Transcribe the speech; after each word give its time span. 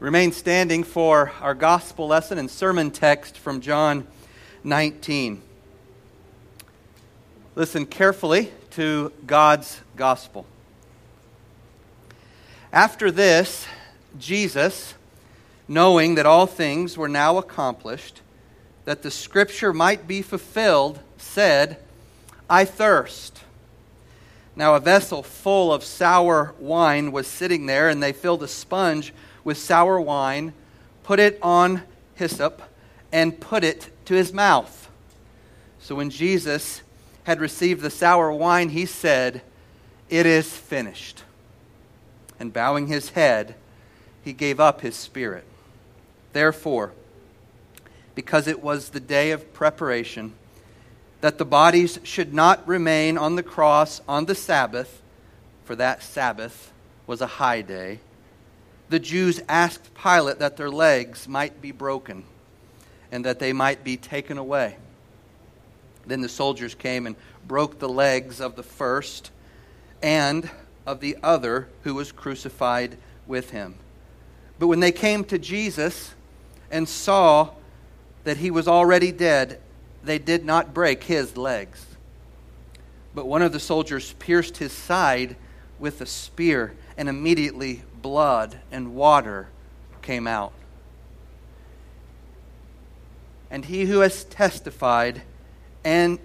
Remain 0.00 0.32
standing 0.32 0.82
for 0.82 1.30
our 1.42 1.52
gospel 1.52 2.06
lesson 2.06 2.38
and 2.38 2.50
sermon 2.50 2.90
text 2.90 3.36
from 3.36 3.60
John 3.60 4.06
19. 4.64 5.42
Listen 7.54 7.84
carefully 7.84 8.50
to 8.70 9.12
God's 9.26 9.82
gospel. 9.96 10.46
After 12.72 13.10
this, 13.10 13.66
Jesus, 14.18 14.94
knowing 15.68 16.14
that 16.14 16.24
all 16.24 16.46
things 16.46 16.96
were 16.96 17.06
now 17.06 17.36
accomplished, 17.36 18.22
that 18.86 19.02
the 19.02 19.10
scripture 19.10 19.74
might 19.74 20.08
be 20.08 20.22
fulfilled, 20.22 20.98
said, 21.18 21.76
I 22.48 22.64
thirst. 22.64 23.42
Now, 24.56 24.76
a 24.76 24.80
vessel 24.80 25.22
full 25.22 25.70
of 25.70 25.84
sour 25.84 26.54
wine 26.58 27.12
was 27.12 27.26
sitting 27.26 27.66
there, 27.66 27.90
and 27.90 28.02
they 28.02 28.14
filled 28.14 28.42
a 28.42 28.48
sponge 28.48 29.12
with 29.44 29.58
sour 29.58 30.00
wine, 30.00 30.52
put 31.02 31.18
it 31.18 31.38
on 31.42 31.82
hyssop, 32.14 32.62
and 33.12 33.40
put 33.40 33.64
it 33.64 33.90
to 34.04 34.14
his 34.14 34.32
mouth. 34.32 34.88
So 35.80 35.94
when 35.94 36.10
Jesus 36.10 36.82
had 37.24 37.40
received 37.40 37.80
the 37.80 37.90
sour 37.90 38.32
wine, 38.32 38.70
he 38.70 38.86
said, 38.86 39.42
It 40.08 40.26
is 40.26 40.56
finished. 40.56 41.24
And 42.38 42.52
bowing 42.52 42.86
his 42.86 43.10
head, 43.10 43.54
he 44.22 44.32
gave 44.32 44.60
up 44.60 44.80
his 44.80 44.96
spirit. 44.96 45.44
Therefore, 46.32 46.92
because 48.14 48.46
it 48.46 48.62
was 48.62 48.90
the 48.90 49.00
day 49.00 49.30
of 49.30 49.52
preparation, 49.52 50.34
that 51.20 51.38
the 51.38 51.44
bodies 51.44 51.98
should 52.02 52.32
not 52.32 52.66
remain 52.66 53.18
on 53.18 53.36
the 53.36 53.42
cross 53.42 54.00
on 54.08 54.26
the 54.26 54.34
Sabbath, 54.34 55.02
for 55.64 55.76
that 55.76 56.02
Sabbath 56.02 56.72
was 57.06 57.20
a 57.20 57.26
high 57.26 57.62
day 57.62 58.00
the 58.90 58.98
Jews 58.98 59.40
asked 59.48 59.94
Pilate 59.94 60.40
that 60.40 60.56
their 60.56 60.68
legs 60.68 61.28
might 61.28 61.62
be 61.62 61.70
broken 61.70 62.24
and 63.12 63.24
that 63.24 63.38
they 63.38 63.52
might 63.52 63.84
be 63.84 63.96
taken 63.96 64.36
away. 64.36 64.76
Then 66.06 66.20
the 66.20 66.28
soldiers 66.28 66.74
came 66.74 67.06
and 67.06 67.14
broke 67.46 67.78
the 67.78 67.88
legs 67.88 68.40
of 68.40 68.56
the 68.56 68.64
first 68.64 69.30
and 70.02 70.50
of 70.86 70.98
the 70.98 71.16
other 71.22 71.68
who 71.84 71.94
was 71.94 72.10
crucified 72.10 72.98
with 73.28 73.50
him. 73.50 73.76
But 74.58 74.66
when 74.66 74.80
they 74.80 74.92
came 74.92 75.22
to 75.24 75.38
Jesus 75.38 76.12
and 76.70 76.88
saw 76.88 77.50
that 78.24 78.38
he 78.38 78.50
was 78.50 78.66
already 78.66 79.12
dead, 79.12 79.60
they 80.02 80.18
did 80.18 80.44
not 80.44 80.74
break 80.74 81.04
his 81.04 81.36
legs. 81.36 81.86
But 83.14 83.26
one 83.26 83.42
of 83.42 83.52
the 83.52 83.60
soldiers 83.60 84.14
pierced 84.14 84.56
his 84.56 84.72
side 84.72 85.36
with 85.78 86.00
a 86.00 86.06
spear, 86.06 86.74
and 86.96 87.08
immediately 87.08 87.82
blood 88.02 88.58
and 88.70 88.94
water 88.94 89.48
came 90.02 90.26
out. 90.26 90.52
And 93.50 93.64
he 93.64 93.84
who 93.84 94.00
has 94.00 94.24
testified 94.24 95.22
and 95.84 96.18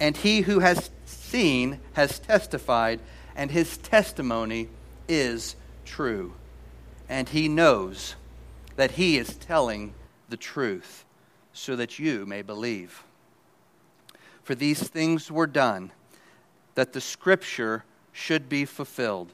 and 0.00 0.16
he 0.16 0.40
who 0.40 0.58
has 0.58 0.90
seen 1.06 1.80
has 1.92 2.18
testified 2.18 3.00
and 3.36 3.50
his 3.50 3.78
testimony 3.78 4.68
is 5.08 5.54
true. 5.84 6.34
And 7.08 7.28
he 7.28 7.48
knows 7.48 8.16
that 8.76 8.92
he 8.92 9.16
is 9.16 9.36
telling 9.36 9.94
the 10.28 10.36
truth 10.36 11.04
so 11.52 11.76
that 11.76 11.98
you 11.98 12.26
may 12.26 12.42
believe. 12.42 13.04
For 14.42 14.54
these 14.54 14.82
things 14.82 15.30
were 15.30 15.46
done 15.46 15.92
that 16.74 16.92
the 16.92 17.00
scripture 17.00 17.84
should 18.12 18.48
be 18.48 18.64
fulfilled 18.64 19.32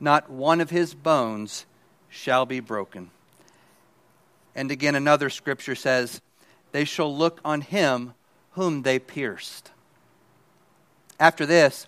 not 0.00 0.30
one 0.30 0.60
of 0.60 0.70
his 0.70 0.94
bones 0.94 1.66
shall 2.08 2.46
be 2.46 2.60
broken. 2.60 3.10
And 4.54 4.70
again, 4.70 4.94
another 4.94 5.30
scripture 5.30 5.74
says, 5.74 6.20
They 6.72 6.84
shall 6.84 7.14
look 7.14 7.40
on 7.44 7.60
him 7.60 8.14
whom 8.52 8.82
they 8.82 8.98
pierced. 8.98 9.70
After 11.20 11.46
this, 11.46 11.86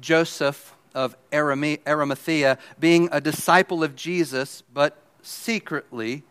Joseph 0.00 0.74
of 0.94 1.16
Arimathea, 1.32 2.58
being 2.78 3.08
a 3.10 3.20
disciple 3.20 3.82
of 3.82 3.96
Jesus, 3.96 4.62
but 4.72 4.96
secretly 5.22 6.22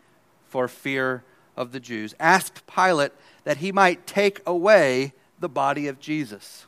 for 0.48 0.68
fear 0.68 1.22
of 1.56 1.72
the 1.72 1.80
Jews, 1.80 2.14
asked 2.18 2.66
Pilate 2.66 3.12
that 3.44 3.58
he 3.58 3.72
might 3.72 4.06
take 4.06 4.40
away 4.46 5.12
the 5.38 5.48
body 5.48 5.86
of 5.86 6.00
Jesus. 6.00 6.66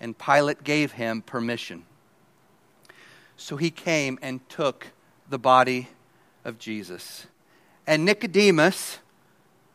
And 0.00 0.16
Pilate 0.16 0.62
gave 0.62 0.92
him 0.92 1.22
permission. 1.22 1.84
So 3.38 3.56
he 3.56 3.70
came 3.70 4.18
and 4.20 4.46
took 4.50 4.88
the 5.30 5.38
body 5.38 5.88
of 6.44 6.58
Jesus. 6.58 7.26
And 7.86 8.04
Nicodemus, 8.04 8.98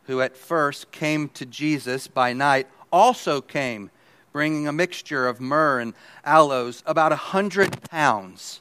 who 0.04 0.20
at 0.20 0.36
first 0.36 0.92
came 0.92 1.30
to 1.30 1.46
Jesus 1.46 2.06
by 2.06 2.34
night, 2.34 2.68
also 2.92 3.40
came, 3.40 3.90
bringing 4.32 4.68
a 4.68 4.72
mixture 4.72 5.26
of 5.26 5.40
myrrh 5.40 5.80
and 5.80 5.94
aloes, 6.24 6.82
about 6.86 7.10
a 7.10 7.16
hundred 7.16 7.82
pounds. 7.90 8.60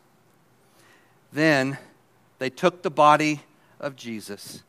Then 1.31 1.78
they 2.40 2.50
took 2.50 2.81
the 2.81 2.90
body 2.90 3.41
of 3.80 3.96
Jesus 3.96 4.64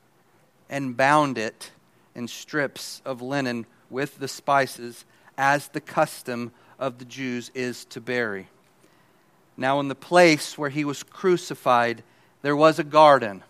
and 0.69 0.97
bound 0.97 1.39
it 1.39 1.71
in 2.15 2.27
strips 2.27 3.01
of 3.05 3.23
linen 3.23 3.67
with 3.89 4.19
the 4.19 4.29
spices, 4.29 5.05
as 5.39 5.69
the 5.69 5.81
custom 5.81 6.53
of 6.79 6.99
the 6.99 7.05
Jews 7.05 7.51
is 7.55 7.85
to 7.87 8.01
bury. 8.01 8.49
Now, 9.57 9.81
in 9.81 9.89
the 9.89 9.95
place 9.95 10.59
where 10.59 10.71
he 10.71 10.85
was 10.85 11.03
crucified, 11.03 12.03
there 12.43 12.57
was 12.57 12.79
a 12.79 12.85
garden. 12.85 13.43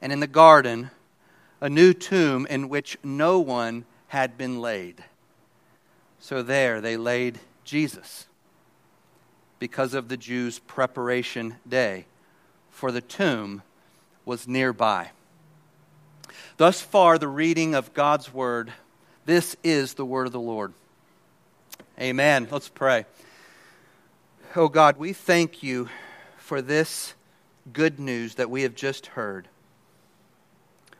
And 0.00 0.12
in 0.12 0.20
the 0.20 0.26
garden, 0.26 0.90
a 1.60 1.68
new 1.68 1.92
tomb 1.92 2.46
in 2.48 2.68
which 2.68 2.96
no 3.02 3.38
one 3.38 3.84
had 4.08 4.38
been 4.38 4.60
laid. 4.60 5.04
So 6.18 6.42
there 6.42 6.80
they 6.80 6.96
laid 6.96 7.38
Jesus 7.64 8.26
because 9.58 9.94
of 9.94 10.08
the 10.08 10.16
Jews' 10.16 10.58
preparation 10.58 11.56
day, 11.68 12.06
for 12.70 12.92
the 12.92 13.00
tomb 13.00 13.62
was 14.24 14.46
nearby. 14.46 15.10
Thus 16.56 16.80
far, 16.80 17.18
the 17.18 17.28
reading 17.28 17.74
of 17.74 17.94
God's 17.94 18.32
word. 18.32 18.72
This 19.24 19.56
is 19.62 19.94
the 19.94 20.04
word 20.04 20.26
of 20.26 20.32
the 20.32 20.40
Lord. 20.40 20.72
Amen. 22.00 22.48
Let's 22.50 22.68
pray. 22.68 23.06
Oh 24.58 24.70
God, 24.70 24.96
we 24.96 25.12
thank 25.12 25.62
you 25.62 25.90
for 26.38 26.62
this 26.62 27.12
good 27.74 28.00
news 28.00 28.36
that 28.36 28.48
we 28.48 28.62
have 28.62 28.74
just 28.74 29.08
heard. 29.08 29.48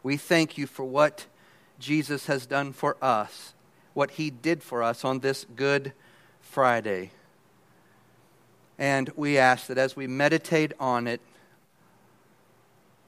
We 0.02 0.18
thank 0.18 0.58
you 0.58 0.66
for 0.66 0.84
what 0.84 1.24
Jesus 1.78 2.26
has 2.26 2.44
done 2.44 2.74
for 2.74 2.98
us, 3.00 3.54
what 3.94 4.10
he 4.10 4.28
did 4.28 4.62
for 4.62 4.82
us 4.82 5.06
on 5.06 5.20
this 5.20 5.46
Good 5.56 5.94
Friday. 6.42 7.12
And 8.78 9.08
we 9.16 9.38
ask 9.38 9.68
that 9.68 9.78
as 9.78 9.96
we 9.96 10.06
meditate 10.06 10.74
on 10.78 11.06
it, 11.06 11.22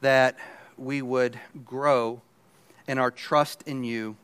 that 0.00 0.38
we 0.78 1.02
would 1.02 1.38
grow 1.62 2.22
in 2.86 2.96
our 2.96 3.10
trust 3.10 3.64
in 3.66 3.84
you, 3.84 4.16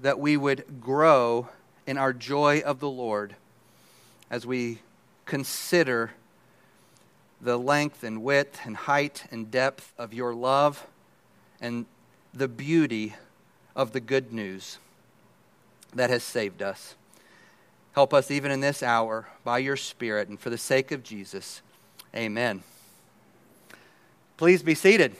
that 0.00 0.18
we 0.18 0.34
would 0.34 0.80
grow 0.80 1.50
in 1.86 1.98
our 1.98 2.14
joy 2.14 2.60
of 2.60 2.80
the 2.80 2.88
Lord 2.88 3.36
as 4.30 4.46
we 4.46 4.78
consider 5.26 6.12
the 7.40 7.58
length 7.58 8.04
and 8.04 8.22
width 8.22 8.60
and 8.64 8.76
height 8.76 9.24
and 9.30 9.50
depth 9.50 9.92
of 9.98 10.14
your 10.14 10.34
love 10.34 10.86
and 11.60 11.86
the 12.32 12.48
beauty 12.48 13.14
of 13.74 13.92
the 13.92 14.00
good 14.00 14.32
news 14.32 14.78
that 15.94 16.10
has 16.10 16.22
saved 16.22 16.62
us. 16.62 16.94
Help 17.92 18.14
us 18.14 18.30
even 18.30 18.50
in 18.50 18.60
this 18.60 18.82
hour 18.82 19.28
by 19.44 19.58
your 19.58 19.76
Spirit 19.76 20.28
and 20.28 20.40
for 20.40 20.50
the 20.50 20.58
sake 20.58 20.92
of 20.92 21.02
Jesus. 21.02 21.60
Amen. 22.14 22.62
Please 24.36 24.62
be 24.62 24.74
seated. 24.74 25.14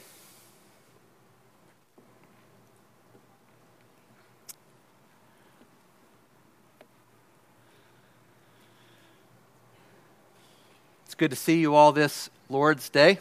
It's 11.13 11.19
good 11.19 11.29
to 11.29 11.37
see 11.37 11.59
you 11.59 11.75
all 11.75 11.91
this 11.91 12.31
Lord's 12.49 12.89
Day. 12.89 13.19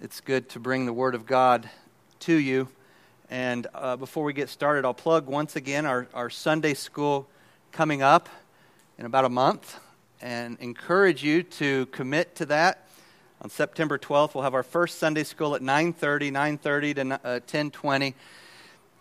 It's 0.00 0.22
good 0.22 0.48
to 0.48 0.58
bring 0.58 0.86
the 0.86 0.94
Word 0.94 1.14
of 1.14 1.26
God 1.26 1.68
to 2.20 2.32
you. 2.32 2.68
And 3.28 3.66
uh, 3.74 3.96
before 3.96 4.24
we 4.24 4.32
get 4.32 4.48
started, 4.48 4.86
I'll 4.86 4.94
plug 4.94 5.26
once 5.26 5.54
again 5.54 5.84
our, 5.84 6.08
our 6.14 6.30
Sunday 6.30 6.72
school 6.72 7.28
coming 7.70 8.00
up 8.00 8.30
in 8.96 9.04
about 9.04 9.26
a 9.26 9.28
month 9.28 9.78
and 10.22 10.56
encourage 10.58 11.22
you 11.22 11.42
to 11.42 11.84
commit 11.92 12.34
to 12.36 12.46
that. 12.46 12.88
On 13.42 13.50
September 13.50 13.98
12th, 13.98 14.34
we'll 14.34 14.44
have 14.44 14.54
our 14.54 14.62
first 14.62 14.98
Sunday 14.98 15.24
school 15.24 15.54
at 15.54 15.60
9.30, 15.60 16.32
9.30 16.32 16.94
to 16.94 17.28
uh, 17.28 17.40
10.20 17.40 18.14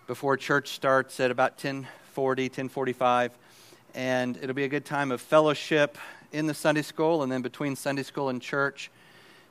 before 0.07 0.35
church 0.35 0.71
starts 0.71 1.17
at 1.21 1.31
about 1.31 1.57
10.40, 1.57 1.87
10.45. 2.51 3.31
And 3.95 4.35
it'll 4.35 4.53
be 4.53 4.65
a 4.65 4.67
good 4.67 4.83
time 4.83 5.13
of 5.13 5.21
fellowship 5.21 5.97
in 6.31 6.47
the 6.47 6.53
Sunday 6.53 6.81
school 6.81 7.23
and 7.23 7.31
then 7.31 7.41
between 7.41 7.75
Sunday 7.75 8.03
school 8.03 8.29
and 8.29 8.41
church 8.41 8.89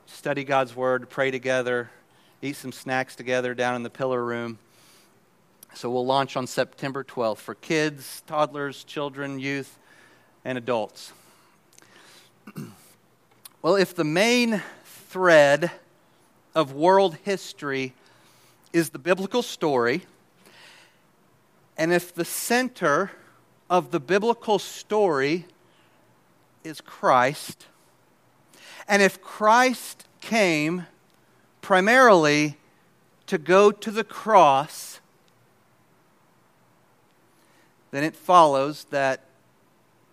study 0.07 0.43
God's 0.43 0.75
Word, 0.75 1.09
pray 1.09 1.31
together, 1.31 1.89
eat 2.41 2.55
some 2.55 2.71
snacks 2.71 3.15
together 3.15 3.53
down 3.53 3.75
in 3.75 3.83
the 3.83 3.89
pillar 3.89 4.23
room. 4.23 4.57
So 5.73 5.89
we'll 5.89 6.05
launch 6.05 6.35
on 6.35 6.47
September 6.47 7.03
12th 7.03 7.37
for 7.37 7.55
kids, 7.55 8.23
toddlers, 8.27 8.83
children, 8.83 9.39
youth, 9.39 9.77
and 10.43 10.57
adults. 10.57 11.13
well, 13.61 13.75
if 13.75 13.95
the 13.95 14.03
main 14.03 14.61
thread 14.83 15.71
of 16.53 16.73
world 16.73 17.15
history 17.23 17.93
is 18.73 18.89
the 18.89 18.99
biblical 18.99 19.41
story, 19.41 20.03
and 21.77 21.93
if 21.93 22.13
the 22.13 22.25
center 22.25 23.11
of 23.69 23.91
the 23.91 23.99
biblical 23.99 24.59
story 24.59 25.45
is 26.63 26.81
Christ, 26.81 27.67
and 28.87 29.01
if 29.01 29.21
Christ 29.21 30.07
came 30.19 30.85
primarily 31.61 32.57
to 33.27 33.37
go 33.37 33.71
to 33.71 33.91
the 33.91 34.03
cross, 34.03 34.99
then 37.91 38.03
it 38.03 38.15
follows 38.15 38.85
that 38.89 39.25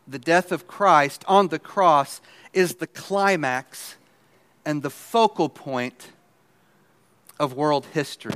the 0.06 0.18
death 0.18 0.52
of 0.52 0.66
Christ 0.66 1.24
on 1.28 1.48
the 1.48 1.58
cross 1.58 2.20
is 2.52 2.76
the 2.76 2.86
climax 2.86 3.96
and 4.64 4.82
the 4.82 4.90
focal 4.90 5.48
point 5.48 6.10
of 7.38 7.54
world 7.54 7.86
history. 7.92 8.34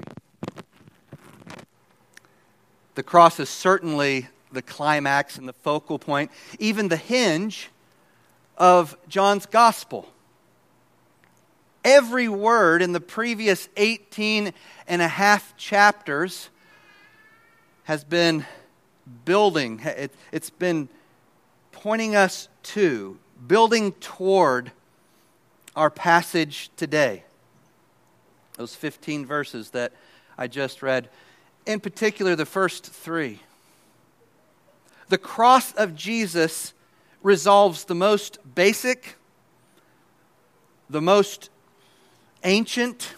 The 2.94 3.02
cross 3.02 3.40
is 3.40 3.48
certainly 3.48 4.28
the 4.52 4.62
climax 4.62 5.38
and 5.38 5.48
the 5.48 5.54
focal 5.54 5.98
point, 5.98 6.30
even 6.58 6.88
the 6.88 6.96
hinge 6.96 7.70
of 8.62 8.96
John's 9.08 9.44
gospel. 9.44 10.08
Every 11.84 12.28
word 12.28 12.80
in 12.80 12.92
the 12.92 13.00
previous 13.00 13.68
18 13.76 14.52
and 14.86 15.02
a 15.02 15.08
half 15.08 15.56
chapters 15.56 16.48
has 17.82 18.04
been 18.04 18.46
building, 19.24 19.80
it, 19.80 20.14
has 20.32 20.50
been 20.50 20.88
pointing 21.72 22.14
us 22.14 22.48
to, 22.62 23.18
building 23.48 23.90
toward 23.94 24.70
our 25.74 25.90
passage 25.90 26.70
today. 26.76 27.24
Those 28.58 28.76
15 28.76 29.26
verses 29.26 29.70
that 29.70 29.92
I 30.38 30.46
just 30.46 30.82
read, 30.84 31.08
in 31.66 31.80
particular, 31.80 32.36
the 32.36 32.46
first 32.46 32.86
three. 32.86 33.40
The 35.08 35.18
cross 35.18 35.72
of 35.72 35.96
Jesus 35.96 36.74
resolves 37.22 37.84
the 37.84 37.94
most 37.94 38.38
basic, 38.54 39.16
the 40.90 41.00
most 41.00 41.50
ancient, 42.44 43.14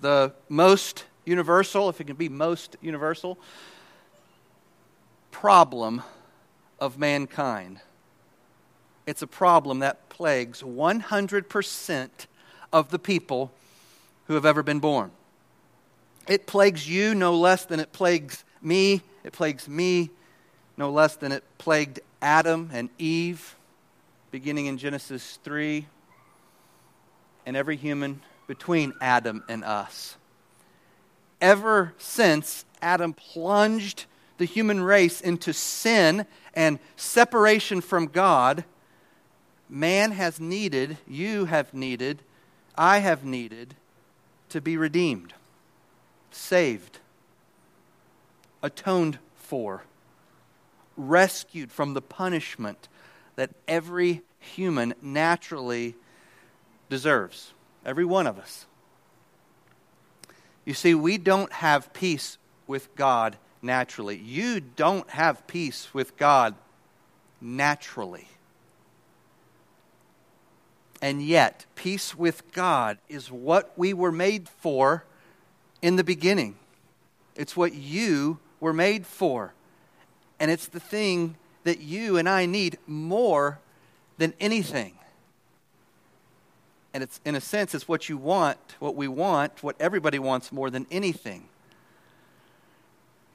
the 0.00 0.32
most 0.48 1.04
universal, 1.24 1.88
if 1.88 2.00
it 2.00 2.04
can 2.04 2.16
be 2.16 2.28
most 2.28 2.76
universal, 2.80 3.38
problem 5.30 6.02
of 6.80 6.98
mankind. 6.98 7.80
It's 9.06 9.22
a 9.22 9.26
problem 9.26 9.78
that 9.78 10.08
plagues 10.08 10.62
100% 10.62 12.08
of 12.72 12.90
the 12.90 12.98
people 12.98 13.52
who 14.26 14.34
have 14.34 14.44
ever 14.44 14.62
been 14.62 14.80
born. 14.80 15.10
It 16.26 16.46
plagues 16.46 16.88
you 16.88 17.14
no 17.14 17.34
less 17.34 17.64
than 17.64 17.80
it 17.80 17.92
plagues 17.92 18.44
me. 18.60 19.02
It 19.24 19.32
plagues 19.32 19.66
me 19.66 20.10
no 20.78 20.90
less 20.90 21.16
than 21.16 21.32
it 21.32 21.42
plagued 21.58 21.98
Adam 22.22 22.70
and 22.72 22.88
Eve, 22.98 23.56
beginning 24.30 24.66
in 24.66 24.78
Genesis 24.78 25.38
3, 25.42 25.84
and 27.44 27.56
every 27.56 27.76
human 27.76 28.22
between 28.46 28.92
Adam 29.00 29.42
and 29.48 29.64
us. 29.64 30.16
Ever 31.40 31.94
since 31.98 32.64
Adam 32.80 33.12
plunged 33.12 34.06
the 34.38 34.44
human 34.44 34.80
race 34.80 35.20
into 35.20 35.52
sin 35.52 36.24
and 36.54 36.78
separation 36.94 37.80
from 37.80 38.06
God, 38.06 38.64
man 39.68 40.12
has 40.12 40.38
needed, 40.38 40.96
you 41.08 41.46
have 41.46 41.74
needed, 41.74 42.22
I 42.76 42.98
have 42.98 43.24
needed 43.24 43.74
to 44.50 44.60
be 44.60 44.76
redeemed, 44.76 45.34
saved, 46.30 46.98
atoned 48.62 49.18
for, 49.34 49.82
rescued 50.98 51.72
from 51.72 51.94
the 51.94 52.02
punishment 52.02 52.88
that 53.36 53.50
every 53.66 54.22
human 54.38 54.94
naturally 55.00 55.94
deserves. 56.90 57.52
Every 57.86 58.04
one 58.04 58.26
of 58.26 58.38
us. 58.38 58.66
You 60.64 60.74
see, 60.74 60.94
we 60.94 61.16
don't 61.16 61.52
have 61.52 61.92
peace 61.92 62.36
with 62.66 62.94
God 62.94 63.36
naturally. 63.62 64.18
You 64.18 64.60
don't 64.60 65.08
have 65.10 65.46
peace 65.46 65.94
with 65.94 66.16
God 66.16 66.54
naturally. 67.40 68.28
And 71.00 71.22
yet, 71.22 71.64
peace 71.74 72.14
with 72.14 72.52
God 72.52 72.98
is 73.08 73.30
what 73.30 73.72
we 73.76 73.94
were 73.94 74.12
made 74.12 74.48
for 74.48 75.04
in 75.80 75.96
the 75.96 76.04
beginning. 76.04 76.56
It's 77.36 77.56
what 77.56 77.72
you 77.72 78.40
were 78.60 78.72
made 78.72 79.06
for. 79.06 79.54
And 80.40 80.50
it's 80.50 80.66
the 80.66 80.80
thing 80.80 81.36
that 81.64 81.80
you 81.80 82.16
and 82.16 82.28
I 82.28 82.46
need 82.46 82.78
more 82.86 83.58
than 84.18 84.34
anything. 84.40 84.94
And 86.94 87.02
it's, 87.02 87.20
in 87.24 87.34
a 87.34 87.40
sense, 87.40 87.74
it's 87.74 87.86
what 87.86 88.08
you 88.08 88.16
want, 88.16 88.58
what 88.78 88.94
we 88.94 89.08
want, 89.08 89.62
what 89.62 89.76
everybody 89.78 90.18
wants 90.18 90.50
more 90.50 90.70
than 90.70 90.86
anything 90.90 91.48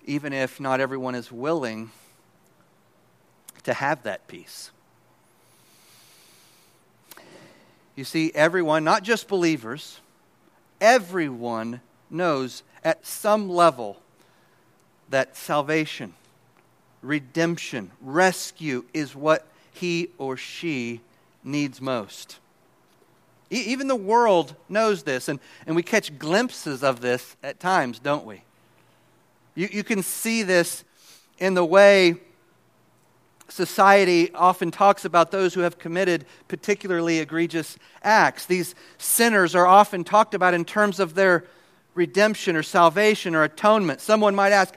even 0.06 0.34
if 0.34 0.60
not 0.60 0.80
everyone 0.80 1.16
is 1.16 1.32
willing 1.32 1.92
to 3.64 3.74
have 3.74 4.04
that 4.04 4.28
peace. 4.28 4.72
You 7.96 8.04
see, 8.04 8.32
everyone, 8.34 8.84
not 8.84 9.04
just 9.04 9.28
believers, 9.28 10.00
everyone 10.82 11.82
knows 12.10 12.64
at 12.84 13.06
some 13.06 13.50
level 13.50 14.02
that 15.10 15.38
salvation, 15.38 16.14
redemption, 17.04 17.92
rescue 18.02 18.86
is 18.94 19.16
what 19.16 19.48
he 19.74 20.10
or 20.18 20.38
she 20.38 21.02
needs 21.44 21.82
most. 21.82 22.40
even 23.50 23.88
the 23.88 23.96
world 23.96 24.56
knows 24.68 25.04
this, 25.04 25.28
and, 25.28 25.40
and 25.68 25.76
we 25.76 25.84
catch 25.84 26.18
glimpses 26.18 26.84
of 26.84 27.02
this 27.02 27.36
at 27.44 27.60
times, 27.60 28.00
don't 28.00 28.26
we? 28.26 28.42
You, 29.54 29.70
you 29.72 29.84
can 29.84 30.02
see 30.02 30.42
this 30.42 30.84
in 31.38 31.54
the 31.54 31.66
way 31.66 32.16
society 33.50 34.34
often 34.34 34.72
talks 34.72 35.06
about 35.06 35.30
those 35.30 35.54
who 35.54 35.62
have 35.62 35.78
committed 35.78 36.26
particularly 36.48 37.20
egregious 37.20 37.78
acts. 38.02 38.46
These 38.46 38.74
sinners 38.98 39.54
are 39.54 39.68
often 39.68 40.04
talked 40.04 40.34
about 40.34 40.54
in 40.54 40.66
terms 40.66 41.00
of 41.00 41.14
their 41.14 41.46
redemption 41.94 42.56
or 42.56 42.64
salvation 42.64 43.36
or 43.36 43.44
atonement. 43.44 44.02
Someone 44.02 44.34
might 44.34 44.52
ask, 44.52 44.74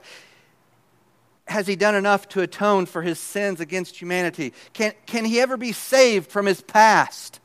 has 1.47 1.67
he 1.67 1.75
done 1.75 1.95
enough 1.95 2.27
to 2.29 2.41
atone 2.41 2.85
for 2.85 3.01
his 3.01 3.19
sins 3.19 3.59
against 3.59 3.99
humanity? 3.99 4.53
Can, 4.73 4.93
can 5.05 5.25
he 5.25 5.39
ever 5.39 5.57
be 5.57 5.71
saved 5.71 6.29
from 6.29 6.45
his 6.45 6.61
past? 6.61 7.39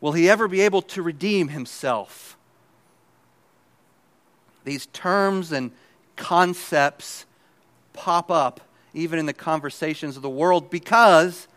Will 0.00 0.12
he 0.12 0.28
ever 0.28 0.48
be 0.48 0.62
able 0.62 0.82
to 0.82 1.02
redeem 1.02 1.48
himself? 1.48 2.36
These 4.64 4.86
terms 4.86 5.52
and 5.52 5.70
concepts 6.16 7.24
pop 7.92 8.30
up 8.30 8.60
even 8.94 9.18
in 9.18 9.26
the 9.26 9.32
conversations 9.32 10.16
of 10.16 10.22
the 10.22 10.30
world 10.30 10.70
because 10.70 11.48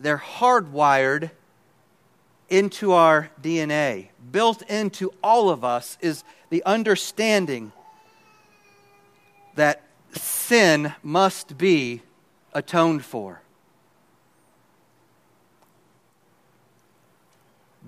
they're 0.00 0.18
hardwired 0.18 1.30
into 2.48 2.92
our 2.92 3.30
DNA. 3.42 4.08
Built 4.30 4.62
into 4.62 5.12
all 5.22 5.50
of 5.50 5.64
us 5.64 5.98
is 6.00 6.24
the 6.50 6.62
understanding 6.64 7.72
that 9.54 9.82
sin 10.16 10.94
must 11.02 11.58
be 11.58 12.02
atoned 12.52 13.04
for. 13.04 13.42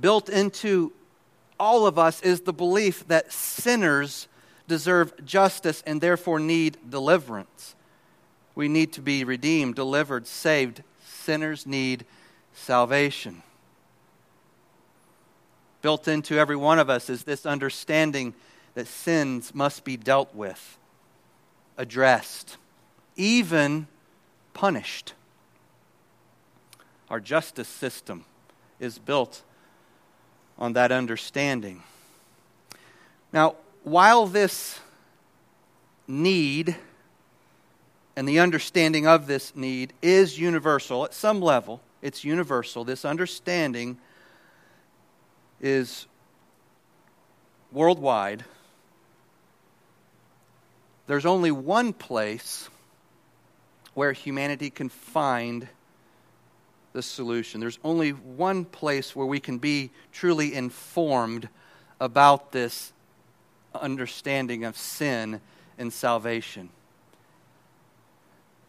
Built 0.01 0.29
into 0.29 0.93
all 1.59 1.87
of 1.87 1.99
us 1.99 2.23
is 2.23 2.43
the 2.43 2.53
belief 2.53 3.07
that 3.09 3.33
sinners 3.33 4.29
deserve 4.69 5.25
justice 5.25 5.83
and 5.87 6.01
therefore 6.01 6.39
need 6.39 6.77
deliverance. 6.89 7.75
We 8.55 8.69
need 8.69 8.93
to 8.95 9.01
be 9.01 9.25
redeemed, 9.25 9.75
delivered, 9.75 10.27
saved. 10.27 10.83
Sinners 11.05 11.67
need 11.67 12.05
salvation. 12.55 13.43
Built 15.83 16.09
into 16.09 16.39
every 16.39 16.57
one 16.57 16.79
of 16.79 16.91
us 16.91 17.09
is 17.09 17.25
this 17.25 17.47
understanding 17.47 18.35
that 18.75 18.87
sins 18.87 19.55
must 19.55 19.85
be 19.85 19.97
dealt 19.97 20.35
with, 20.35 20.78
addressed, 21.79 22.59
even 23.17 23.87
punished. 24.53 25.15
Our 27.09 27.21
justice 27.21 27.69
system 27.69 28.27
is 28.79 28.99
built 28.99 29.43
on 30.59 30.75
that 30.75 30.93
understanding. 30.93 31.83
Now, 33.33 33.55
while 33.85 34.27
this 34.27 34.81
need 36.07 36.77
and 38.17 38.29
the 38.29 38.41
understanding 38.41 39.07
of 39.07 39.27
this 39.27 39.55
need 39.55 39.93
is 40.03 40.39
universal 40.39 41.05
at 41.05 41.15
some 41.15 41.41
level, 41.41 41.81
it's 42.03 42.25
universal. 42.25 42.85
This 42.85 43.05
understanding 43.05 43.99
is 45.61 46.07
worldwide. 47.73 48.45
There's 51.09 51.27
only 51.27 51.51
one 51.51 51.95
place 51.95 52.69
where 53.95 54.13
humanity 54.13 54.69
can 54.69 54.91
find 54.91 55.67
the 56.93 57.03
solution. 57.03 57.61
There's 57.61 57.79
only 57.83 58.11
one 58.11 58.67
place 58.67 59.17
where 59.17 59.25
we 59.27 59.41
can 59.41 59.57
be 59.57 59.91
truly 60.13 60.55
informed 60.55 61.49
about 61.99 62.53
this 62.53 62.93
understanding 63.75 64.65
of 64.65 64.77
sin 64.77 65.41
and 65.79 65.91
salvation. 65.91 66.69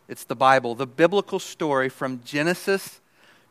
It's 0.08 0.24
the 0.24 0.36
Bible. 0.36 0.76
The 0.76 0.88
biblical 0.88 1.40
story 1.40 1.90
from 1.90 2.22
Genesis 2.24 3.02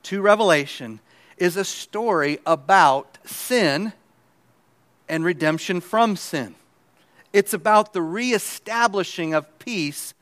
to 0.05 0.23
Revelation 0.23 1.01
is 1.37 1.59
a 1.59 1.65
story 1.65 2.39
about 2.47 3.19
sin 3.27 3.93
and 5.11 5.25
redemption 5.25 5.83
from 5.83 6.17
sin. 6.17 6.55
It's 7.33 7.53
about 7.53 7.93
the 7.93 8.03
reestablishing 8.03 9.35
of 9.35 9.59
peace 9.59 10.15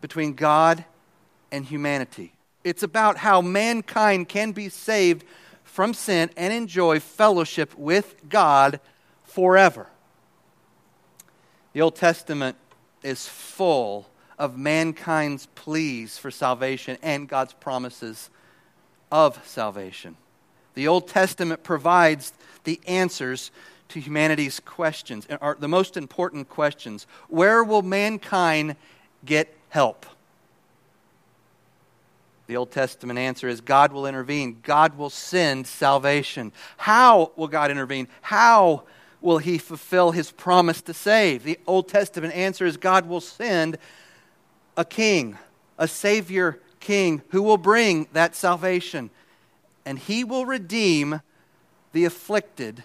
between 0.00 0.34
God 0.34 0.84
and 1.50 1.64
humanity. 1.64 2.34
It's 2.62 2.82
about 2.82 3.18
how 3.18 3.40
mankind 3.40 4.28
can 4.28 4.52
be 4.52 4.68
saved 4.68 5.24
from 5.62 5.94
sin 5.94 6.30
and 6.36 6.52
enjoy 6.52 7.00
fellowship 7.00 7.76
with 7.76 8.16
God 8.28 8.80
forever. 9.24 9.88
The 11.72 11.82
Old 11.82 11.96
Testament 11.96 12.56
is 13.02 13.26
full 13.26 14.08
of 14.38 14.56
mankind's 14.56 15.46
pleas 15.54 16.18
for 16.18 16.30
salvation 16.30 16.98
and 17.02 17.28
God's 17.28 17.52
promises 17.54 18.30
of 19.10 19.44
salvation. 19.46 20.16
The 20.74 20.88
Old 20.88 21.08
Testament 21.08 21.62
provides 21.62 22.32
the 22.64 22.80
answers 22.86 23.50
to 23.88 24.00
humanity's 24.00 24.60
questions, 24.60 25.26
are 25.40 25.56
the 25.58 25.68
most 25.68 25.96
important 25.96 26.48
questions. 26.48 27.06
Where 27.28 27.62
will 27.62 27.82
mankind 27.82 28.76
get 29.24 29.54
help? 29.68 30.06
The 32.46 32.56
Old 32.56 32.70
Testament 32.70 33.18
answer 33.18 33.48
is 33.48 33.60
God 33.60 33.92
will 33.92 34.06
intervene. 34.06 34.58
God 34.62 34.98
will 34.98 35.10
send 35.10 35.66
salvation. 35.66 36.52
How 36.76 37.32
will 37.36 37.48
God 37.48 37.70
intervene? 37.70 38.08
How 38.20 38.82
will 39.20 39.38
he 39.38 39.56
fulfill 39.56 40.10
his 40.10 40.30
promise 40.30 40.82
to 40.82 40.92
save? 40.92 41.44
The 41.44 41.58
Old 41.66 41.88
Testament 41.88 42.34
answer 42.34 42.66
is 42.66 42.76
God 42.76 43.06
will 43.06 43.22
send 43.22 43.78
a 44.76 44.84
king, 44.84 45.38
a 45.78 45.88
savior 45.88 46.60
king 46.80 47.22
who 47.30 47.42
will 47.42 47.56
bring 47.56 48.08
that 48.12 48.34
salvation. 48.34 49.08
And 49.86 49.98
he 49.98 50.24
will 50.24 50.44
redeem 50.44 51.22
the 51.92 52.04
afflicted 52.04 52.82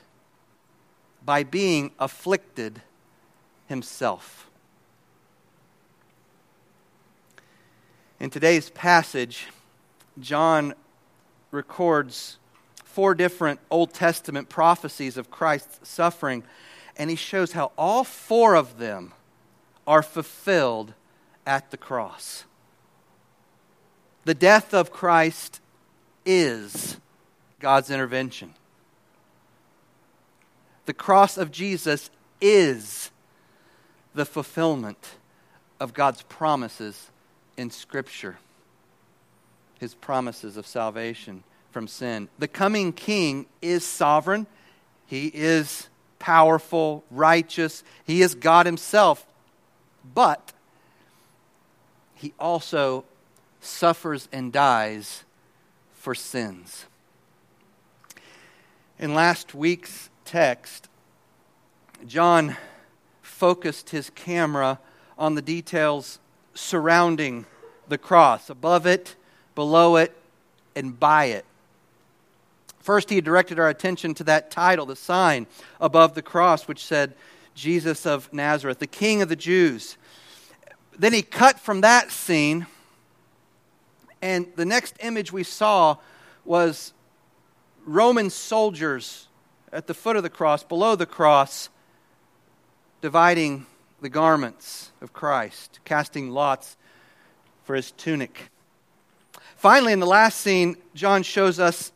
by 1.30 1.44
being 1.44 1.92
afflicted 2.00 2.82
himself. 3.68 4.50
In 8.20 8.32
today's 8.32 8.72
passage, 8.72 9.46
John 10.20 10.74
records 11.52 12.40
four 12.84 13.14
different 13.14 13.60
Old 13.70 13.94
Testament 13.94 14.50
prophecies 14.50 15.18
of 15.18 15.30
Christ's 15.30 15.88
suffering, 15.88 16.42
and 16.98 17.12
he 17.12 17.16
shows 17.16 17.52
how 17.52 17.74
all 17.78 18.04
four 18.04 18.56
of 18.56 18.80
them 18.80 19.14
are 19.86 20.02
fulfilled 20.02 20.96
at 21.46 21.70
the 21.70 21.78
cross. 21.78 22.46
The 24.26 24.34
death 24.34 24.74
of 24.74 24.92
Christ 24.92 25.62
is 26.26 26.98
God's 27.60 27.92
intervention. 27.92 28.56
The 30.90 30.94
cross 30.96 31.38
of 31.38 31.52
Jesus 31.52 32.10
is 32.42 33.12
the 34.16 34.26
fulfillment 34.26 35.18
of 35.80 35.94
God's 35.94 36.24
promises 36.24 37.12
in 37.58 37.70
Scripture, 37.70 38.40
His 39.80 39.94
promises 39.94 40.58
of 40.58 40.66
salvation 40.66 41.44
from 41.70 41.88
sin. 41.88 42.28
The 42.40 42.48
coming 42.48 42.92
King 42.92 43.46
is 43.62 43.86
sovereign, 43.86 44.48
He 45.06 45.28
is 45.28 45.90
powerful, 46.18 47.04
righteous, 47.12 47.84
He 48.04 48.24
is 48.24 48.34
God 48.34 48.66
Himself, 48.66 49.28
but 50.16 50.54
He 52.16 52.34
also 52.40 53.06
suffers 53.62 54.28
and 54.32 54.52
dies 54.52 55.24
for 55.94 56.16
sins. 56.16 56.88
In 58.98 59.14
last 59.14 59.54
week's 59.54 60.09
text, 60.30 60.88
John 62.06 62.56
focused 63.24 63.90
his 63.90 64.12
camera 64.12 64.80
on 65.18 65.34
the 65.34 65.42
details 65.42 66.20
surrounding 66.54 67.48
the 67.88 67.98
cross, 67.98 68.48
above 68.48 68.86
it, 68.86 69.16
below 69.56 69.96
it, 69.96 70.16
and 70.76 71.00
by 71.00 71.26
it. 71.26 71.46
First, 72.78 73.10
he 73.10 73.22
directed 73.22 73.58
our 73.58 73.70
attention 73.70 74.14
to 74.16 74.24
that 74.26 74.52
title, 74.52 74.86
the 74.86 74.96
sign 74.96 75.48
above 75.82 76.14
the 76.14 76.22
cross, 76.22 76.68
which 76.68 76.86
said, 76.86 77.16
Jesus 77.56 78.06
of 78.06 78.32
Nazareth, 78.32 78.78
the 78.78 78.86
King 78.86 79.24
of 79.24 79.30
the 79.30 79.36
Jews. 79.36 79.98
Then 80.98 81.12
he 81.12 81.24
cut 81.24 81.60
from 81.60 81.82
that 81.82 82.12
scene, 82.12 82.68
and 84.22 84.46
the 84.56 84.66
next 84.66 84.96
image 85.00 85.34
we 85.34 85.44
saw 85.44 85.98
was 86.46 86.94
Roman 87.84 88.30
soldiers 88.30 89.26
at 89.72 89.88
the 89.88 89.94
foot 89.94 90.16
of 90.16 90.24
the 90.24 90.30
cross, 90.30 90.64
below 90.64 90.96
the 90.96 91.06
cross, 91.06 91.70
dividing 93.02 93.66
the 94.02 94.10
garments 94.10 94.92
of 95.02 95.14
Christ, 95.14 95.80
casting 95.86 96.32
lots 96.32 96.78
for 97.64 97.76
his 97.76 97.92
tunic. 97.92 98.50
Finally, 99.56 99.94
in 99.94 100.00
the 100.00 100.08
last 100.08 100.40
scene, 100.40 100.78
John 100.96 101.24
shows 101.24 101.60
us 101.60 101.92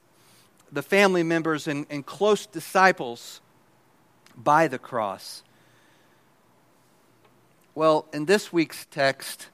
the 0.71 0.81
family 0.81 1.23
members 1.23 1.67
and, 1.67 1.85
and 1.89 2.05
close 2.05 2.45
disciples 2.45 3.41
by 4.35 4.67
the 4.67 4.79
cross. 4.79 5.43
Well, 7.75 8.05
in 8.13 8.25
this 8.25 8.51
week's 8.51 8.85
text, 8.91 9.47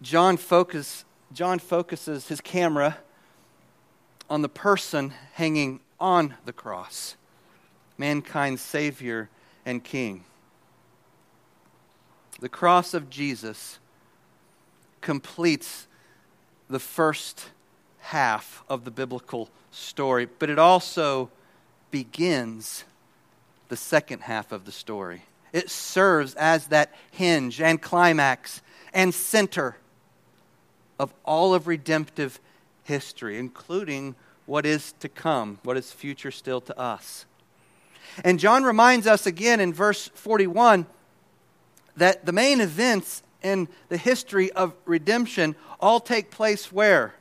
John, 0.00 0.36
focus, 0.36 1.04
John 1.32 1.58
focuses 1.58 2.28
his 2.28 2.40
camera 2.40 2.98
on 4.28 4.42
the 4.42 4.48
person 4.48 5.12
hanging 5.34 5.80
on 5.98 6.34
the 6.44 6.52
cross, 6.52 7.16
mankind's 8.02 8.60
Savior 8.60 9.28
and 9.64 9.84
King 9.84 10.24
the 12.42 12.48
cross 12.48 12.92
of 12.92 13.08
Jesus 13.08 13.78
completes 15.00 15.86
the 16.68 16.80
first 16.80 17.50
half 18.00 18.64
of 18.68 18.84
the 18.84 18.90
biblical 18.90 19.48
story, 19.70 20.26
but 20.40 20.50
it 20.50 20.58
also 20.58 21.30
begins 21.92 22.82
the 23.68 23.76
second 23.76 24.22
half 24.22 24.50
of 24.50 24.64
the 24.64 24.72
story. 24.72 25.22
It 25.52 25.70
serves 25.70 26.34
as 26.34 26.66
that 26.66 26.92
hinge 27.12 27.60
and 27.60 27.80
climax 27.80 28.60
and 28.92 29.14
center 29.14 29.76
of 30.98 31.14
all 31.24 31.54
of 31.54 31.68
redemptive 31.68 32.40
history, 32.82 33.38
including 33.38 34.16
what 34.46 34.66
is 34.66 34.94
to 34.98 35.08
come, 35.08 35.60
what 35.62 35.76
is 35.76 35.92
future 35.92 36.32
still 36.32 36.60
to 36.62 36.76
us. 36.76 37.24
And 38.24 38.38
John 38.38 38.64
reminds 38.64 39.06
us 39.06 39.26
again 39.26 39.60
in 39.60 39.72
verse 39.72 40.08
41 40.14 40.86
that 41.96 42.24
the 42.24 42.32
main 42.32 42.60
events 42.60 43.22
in 43.42 43.68
the 43.88 43.96
history 43.96 44.50
of 44.52 44.74
redemption 44.84 45.56
all 45.80 46.00
take 46.00 46.30
place 46.30 46.72
where? 46.72 47.14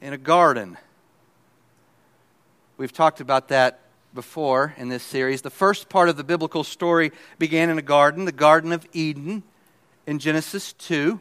In 0.00 0.12
a 0.12 0.18
garden. 0.18 0.76
We've 2.76 2.92
talked 2.92 3.20
about 3.20 3.48
that 3.48 3.80
before 4.14 4.74
in 4.76 4.88
this 4.88 5.02
series. 5.02 5.42
The 5.42 5.50
first 5.50 5.88
part 5.88 6.08
of 6.08 6.16
the 6.16 6.24
biblical 6.24 6.64
story 6.64 7.12
began 7.38 7.68
in 7.68 7.78
a 7.78 7.82
garden, 7.82 8.24
the 8.24 8.32
Garden 8.32 8.72
of 8.72 8.86
Eden, 8.92 9.42
in 10.06 10.18
Genesis 10.18 10.72
2. 10.74 11.20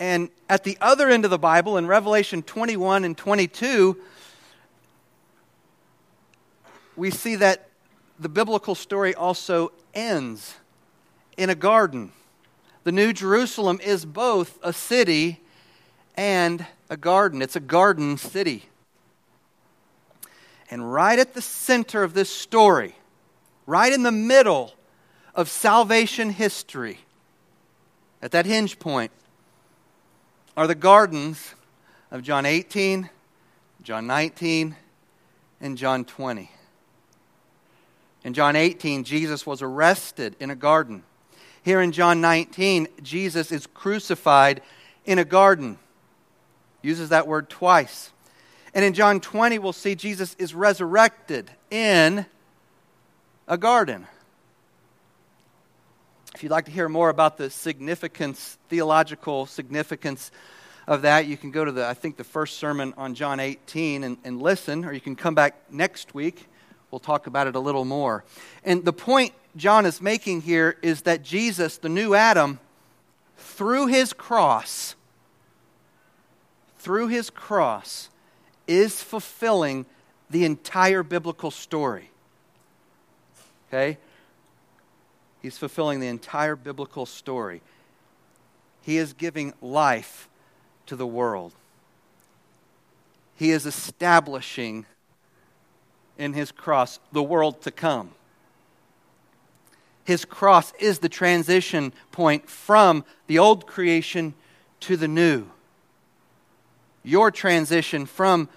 And 0.00 0.30
at 0.48 0.64
the 0.64 0.78
other 0.80 1.08
end 1.08 1.24
of 1.24 1.30
the 1.30 1.38
Bible, 1.38 1.76
in 1.76 1.86
Revelation 1.86 2.42
21 2.42 3.04
and 3.04 3.16
22, 3.16 3.98
we 6.98 7.12
see 7.12 7.36
that 7.36 7.68
the 8.18 8.28
biblical 8.28 8.74
story 8.74 9.14
also 9.14 9.70
ends 9.94 10.56
in 11.36 11.48
a 11.48 11.54
garden. 11.54 12.10
The 12.82 12.90
New 12.90 13.12
Jerusalem 13.12 13.78
is 13.82 14.04
both 14.04 14.58
a 14.62 14.72
city 14.72 15.40
and 16.16 16.66
a 16.90 16.96
garden. 16.96 17.40
It's 17.40 17.54
a 17.54 17.60
garden 17.60 18.18
city. 18.18 18.64
And 20.70 20.92
right 20.92 21.18
at 21.18 21.34
the 21.34 21.40
center 21.40 22.02
of 22.02 22.14
this 22.14 22.30
story, 22.30 22.96
right 23.64 23.92
in 23.92 24.02
the 24.02 24.12
middle 24.12 24.74
of 25.36 25.48
salvation 25.48 26.30
history, 26.30 26.98
at 28.20 28.32
that 28.32 28.44
hinge 28.44 28.80
point, 28.80 29.12
are 30.56 30.66
the 30.66 30.74
gardens 30.74 31.54
of 32.10 32.22
John 32.22 32.44
18, 32.44 33.08
John 33.82 34.08
19, 34.08 34.74
and 35.60 35.78
John 35.78 36.04
20. 36.04 36.50
In 38.24 38.34
John 38.34 38.56
18, 38.56 39.04
Jesus 39.04 39.46
was 39.46 39.62
arrested 39.62 40.36
in 40.40 40.50
a 40.50 40.56
garden. 40.56 41.04
Here 41.62 41.80
in 41.80 41.92
John 41.92 42.20
19, 42.20 42.88
Jesus 43.02 43.52
is 43.52 43.66
crucified 43.66 44.62
in 45.04 45.18
a 45.18 45.24
garden. 45.24 45.78
Uses 46.82 47.10
that 47.10 47.26
word 47.26 47.48
twice. 47.48 48.10
And 48.74 48.84
in 48.84 48.94
John 48.94 49.20
20, 49.20 49.58
we'll 49.58 49.72
see 49.72 49.94
Jesus 49.94 50.34
is 50.38 50.54
resurrected 50.54 51.50
in 51.70 52.26
a 53.46 53.56
garden. 53.56 54.06
If 56.34 56.42
you'd 56.42 56.52
like 56.52 56.66
to 56.66 56.70
hear 56.70 56.88
more 56.88 57.08
about 57.08 57.36
the 57.36 57.50
significance, 57.50 58.58
theological 58.68 59.46
significance 59.46 60.30
of 60.86 61.02
that, 61.02 61.26
you 61.26 61.36
can 61.36 61.50
go 61.50 61.64
to 61.64 61.72
the, 61.72 61.86
I 61.86 61.94
think, 61.94 62.16
the 62.16 62.24
first 62.24 62.58
sermon 62.58 62.94
on 62.96 63.14
John 63.14 63.40
18 63.40 64.04
and, 64.04 64.18
and 64.24 64.40
listen, 64.40 64.84
or 64.84 64.92
you 64.92 65.00
can 65.00 65.16
come 65.16 65.34
back 65.34 65.56
next 65.70 66.14
week. 66.14 66.46
We'll 66.90 66.98
talk 66.98 67.26
about 67.26 67.46
it 67.46 67.54
a 67.54 67.60
little 67.60 67.84
more. 67.84 68.24
And 68.64 68.84
the 68.84 68.92
point 68.92 69.32
John 69.56 69.84
is 69.86 70.00
making 70.00 70.42
here 70.42 70.76
is 70.82 71.02
that 71.02 71.22
Jesus, 71.22 71.78
the 71.78 71.88
new 71.88 72.14
Adam, 72.14 72.60
through 73.36 73.86
his 73.86 74.12
cross, 74.12 74.94
through 76.78 77.08
his 77.08 77.28
cross, 77.28 78.08
is 78.66 79.02
fulfilling 79.02 79.86
the 80.30 80.44
entire 80.44 81.02
biblical 81.02 81.50
story. 81.50 82.10
Okay? 83.68 83.98
He's 85.42 85.58
fulfilling 85.58 86.00
the 86.00 86.08
entire 86.08 86.56
biblical 86.56 87.06
story. 87.06 87.62
He 88.82 88.96
is 88.96 89.12
giving 89.12 89.52
life 89.60 90.28
to 90.86 90.96
the 90.96 91.06
world. 91.06 91.52
He 93.36 93.50
is 93.50 93.66
establishing 93.66 94.86
in 96.18 96.34
his 96.34 96.52
cross 96.52 96.98
the 97.12 97.22
world 97.22 97.62
to 97.62 97.70
come. 97.70 98.10
His 100.04 100.24
cross 100.24 100.72
is 100.78 100.98
the 100.98 101.08
transition 101.08 101.92
point 102.12 102.48
from 102.48 103.04
the 103.26 103.38
old 103.38 103.66
creation 103.66 104.34
to 104.80 104.96
the 104.96 105.08
new. 105.08 105.46
Your 107.02 107.30
transition 107.30 108.06
from 108.06 108.48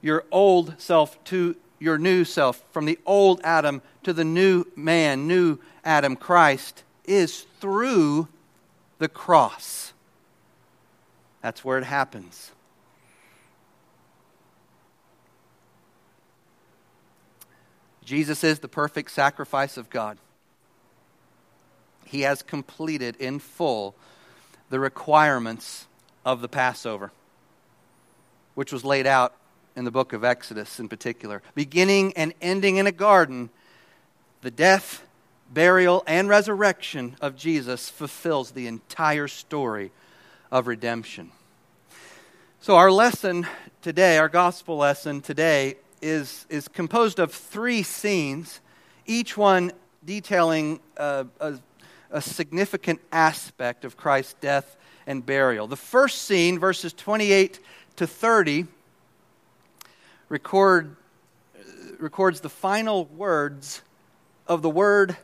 your 0.00 0.24
old 0.30 0.80
self 0.80 1.22
to 1.24 1.56
your 1.78 1.98
new 1.98 2.24
self, 2.24 2.62
from 2.72 2.84
the 2.84 2.98
old 3.06 3.40
Adam 3.42 3.82
to 4.04 4.12
the 4.12 4.24
new 4.24 4.64
man, 4.76 5.26
new 5.26 5.58
Adam, 5.84 6.14
Christ, 6.14 6.84
is 7.04 7.40
through 7.60 8.28
the 8.98 9.08
cross. 9.08 9.92
That's 11.42 11.64
where 11.64 11.78
it 11.78 11.84
happens. 11.84 12.52
Jesus 18.10 18.42
is 18.42 18.58
the 18.58 18.66
perfect 18.66 19.12
sacrifice 19.12 19.76
of 19.76 19.88
God. 19.88 20.18
He 22.06 22.22
has 22.22 22.42
completed 22.42 23.14
in 23.20 23.38
full 23.38 23.94
the 24.68 24.80
requirements 24.80 25.86
of 26.24 26.40
the 26.40 26.48
Passover, 26.48 27.12
which 28.56 28.72
was 28.72 28.84
laid 28.84 29.06
out 29.06 29.36
in 29.76 29.84
the 29.84 29.92
book 29.92 30.12
of 30.12 30.24
Exodus 30.24 30.80
in 30.80 30.88
particular. 30.88 31.40
Beginning 31.54 32.12
and 32.14 32.34
ending 32.42 32.78
in 32.78 32.88
a 32.88 32.90
garden, 32.90 33.48
the 34.42 34.50
death, 34.50 35.06
burial, 35.48 36.02
and 36.04 36.28
resurrection 36.28 37.14
of 37.20 37.36
Jesus 37.36 37.88
fulfills 37.88 38.50
the 38.50 38.66
entire 38.66 39.28
story 39.28 39.92
of 40.50 40.66
redemption. 40.66 41.30
So, 42.60 42.74
our 42.74 42.90
lesson 42.90 43.46
today, 43.82 44.18
our 44.18 44.28
gospel 44.28 44.78
lesson 44.78 45.20
today, 45.20 45.76
is, 46.00 46.46
is 46.48 46.68
composed 46.68 47.18
of 47.18 47.32
three 47.32 47.82
scenes, 47.82 48.60
each 49.06 49.36
one 49.36 49.72
detailing 50.04 50.80
a, 50.96 51.26
a, 51.40 51.54
a 52.10 52.20
significant 52.20 53.00
aspect 53.12 53.84
of 53.84 53.96
Christ's 53.96 54.34
death 54.40 54.76
and 55.06 55.24
burial. 55.24 55.66
The 55.66 55.76
first 55.76 56.22
scene, 56.22 56.58
verses 56.58 56.92
28 56.92 57.60
to 57.96 58.06
30, 58.06 58.66
record, 60.28 60.96
records 61.98 62.40
the 62.40 62.48
final 62.48 63.06
words 63.06 63.82
of 64.46 64.62
the 64.62 64.70
Word 64.70 65.16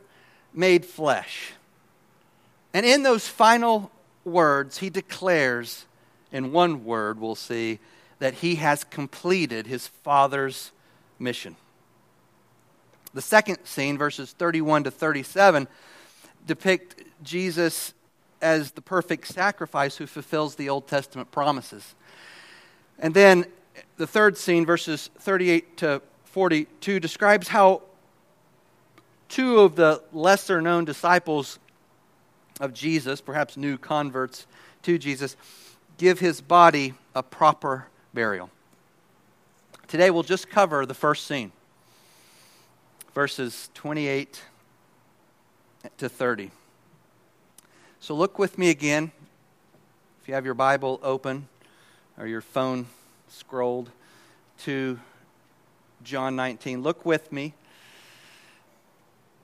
made 0.53 0.85
flesh. 0.85 1.53
And 2.73 2.85
in 2.85 3.03
those 3.03 3.27
final 3.27 3.91
words, 4.23 4.77
he 4.77 4.89
declares, 4.89 5.85
in 6.31 6.51
one 6.51 6.83
word, 6.83 7.19
we'll 7.19 7.35
see, 7.35 7.79
that 8.19 8.35
he 8.35 8.55
has 8.55 8.83
completed 8.83 9.67
his 9.67 9.87
Father's 9.87 10.71
mission. 11.19 11.55
The 13.13 13.21
second 13.21 13.65
scene, 13.65 13.97
verses 13.97 14.31
31 14.33 14.85
to 14.85 14.91
37, 14.91 15.67
depict 16.45 17.03
Jesus 17.23 17.93
as 18.41 18.71
the 18.71 18.81
perfect 18.81 19.27
sacrifice 19.27 19.97
who 19.97 20.05
fulfills 20.05 20.55
the 20.55 20.69
Old 20.69 20.87
Testament 20.87 21.31
promises. 21.31 21.95
And 22.99 23.13
then 23.13 23.45
the 23.97 24.07
third 24.07 24.37
scene, 24.37 24.65
verses 24.65 25.09
38 25.19 25.77
to 25.77 26.01
42, 26.25 26.99
describes 26.99 27.47
how 27.47 27.81
two 29.29 29.59
of 29.59 29.75
the 29.75 30.01
lesser 30.13 30.61
known 30.61 30.85
disciples 30.85 31.59
of 32.59 32.73
Jesus, 32.73 33.21
perhaps 33.21 33.57
new 33.57 33.77
converts 33.77 34.47
to 34.83 34.97
Jesus, 34.97 35.35
give 35.97 36.19
his 36.19 36.41
body 36.41 36.93
a 37.15 37.23
proper 37.23 37.87
burial. 38.17 38.49
Today 39.87 40.09
we'll 40.09 40.23
just 40.23 40.49
cover 40.49 40.87
the 40.87 40.95
first 40.95 41.27
scene, 41.27 41.51
verses 43.13 43.69
28 43.75 44.41
to 45.99 46.09
30. 46.09 46.49
So 47.99 48.15
look 48.15 48.39
with 48.39 48.57
me 48.57 48.71
again, 48.71 49.11
if 50.19 50.27
you 50.27 50.33
have 50.33 50.45
your 50.45 50.55
Bible 50.55 50.99
open 51.03 51.47
or 52.17 52.25
your 52.25 52.41
phone 52.41 52.87
scrolled 53.27 53.91
to 54.63 54.99
John 56.01 56.35
19. 56.35 56.81
Look 56.81 57.05
with 57.05 57.31
me 57.31 57.53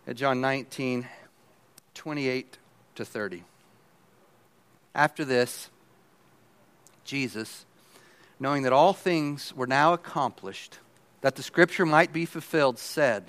at 0.07 0.15
John 0.15 0.41
19, 0.41 1.07
28 1.93 2.57
to 2.95 3.05
30. 3.05 3.43
After 4.95 5.23
this, 5.23 5.69
Jesus, 7.05 7.65
knowing 8.43 8.63
that 8.63 8.73
all 8.73 8.91
things 8.91 9.55
were 9.55 9.65
now 9.65 9.93
accomplished, 9.93 10.77
that 11.21 11.35
the 11.35 11.41
scripture 11.41 11.85
might 11.85 12.11
be 12.11 12.25
fulfilled, 12.25 12.77
said, 12.77 13.23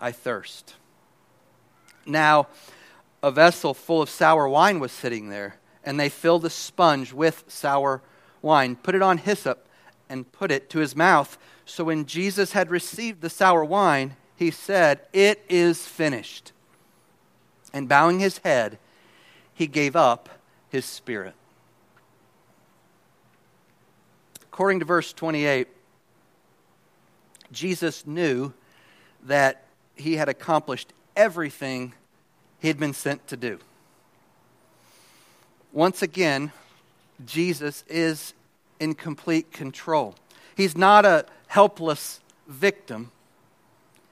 I 0.00 0.10
thirst. 0.10 0.74
Now, 2.04 2.48
a 3.22 3.30
vessel 3.30 3.74
full 3.74 4.02
of 4.02 4.10
sour 4.10 4.48
wine 4.48 4.80
was 4.80 4.90
sitting 4.90 5.28
there, 5.28 5.54
and 5.84 6.00
they 6.00 6.08
filled 6.08 6.44
a 6.44 6.50
sponge 6.50 7.12
with 7.12 7.44
sour 7.46 8.02
wine, 8.42 8.74
put 8.74 8.96
it 8.96 9.02
on 9.02 9.18
hyssop, 9.18 9.68
and 10.08 10.30
put 10.32 10.50
it 10.50 10.68
to 10.70 10.80
his 10.80 10.96
mouth. 10.96 11.38
So 11.64 11.84
when 11.84 12.04
Jesus 12.04 12.50
had 12.50 12.72
received 12.72 13.20
the 13.20 13.30
sour 13.30 13.64
wine, 13.64 14.16
he 14.34 14.50
said, 14.50 15.02
It 15.12 15.44
is 15.48 15.86
finished. 15.86 16.50
And 17.72 17.88
bowing 17.88 18.18
his 18.18 18.38
head, 18.38 18.80
he 19.54 19.68
gave 19.68 19.94
up 19.94 20.28
his 20.70 20.84
spirit. 20.84 21.34
According 24.52 24.80
to 24.80 24.84
verse 24.84 25.14
28, 25.14 25.66
Jesus 27.52 28.06
knew 28.06 28.52
that 29.22 29.64
he 29.96 30.16
had 30.16 30.28
accomplished 30.28 30.92
everything 31.16 31.94
he 32.60 32.68
had 32.68 32.78
been 32.78 32.92
sent 32.92 33.26
to 33.28 33.36
do. 33.38 33.58
Once 35.72 36.02
again, 36.02 36.52
Jesus 37.24 37.82
is 37.88 38.34
in 38.78 38.94
complete 38.94 39.52
control. 39.52 40.16
He's 40.54 40.76
not 40.76 41.06
a 41.06 41.24
helpless 41.46 42.20
victim, 42.46 43.10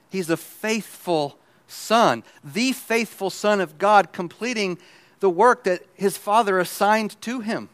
he's 0.09 0.31
a 0.31 0.37
faithful 0.37 1.37
son, 1.67 2.23
the 2.43 2.71
faithful 2.71 3.29
son 3.29 3.61
of 3.61 3.77
God, 3.77 4.11
completing 4.11 4.79
the 5.19 5.29
work 5.29 5.65
that 5.65 5.83
his 5.93 6.17
father 6.17 6.57
assigned 6.57 7.21
to 7.21 7.41
him. 7.41 7.69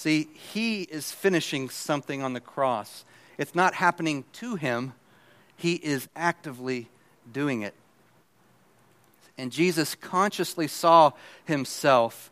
See, 0.00 0.30
he 0.32 0.84
is 0.84 1.12
finishing 1.12 1.68
something 1.68 2.22
on 2.22 2.32
the 2.32 2.40
cross. 2.40 3.04
It's 3.36 3.54
not 3.54 3.74
happening 3.74 4.24
to 4.32 4.54
him, 4.54 4.94
he 5.58 5.74
is 5.74 6.08
actively 6.16 6.88
doing 7.30 7.60
it. 7.60 7.74
And 9.36 9.52
Jesus 9.52 9.94
consciously 9.94 10.68
saw 10.68 11.12
himself 11.44 12.30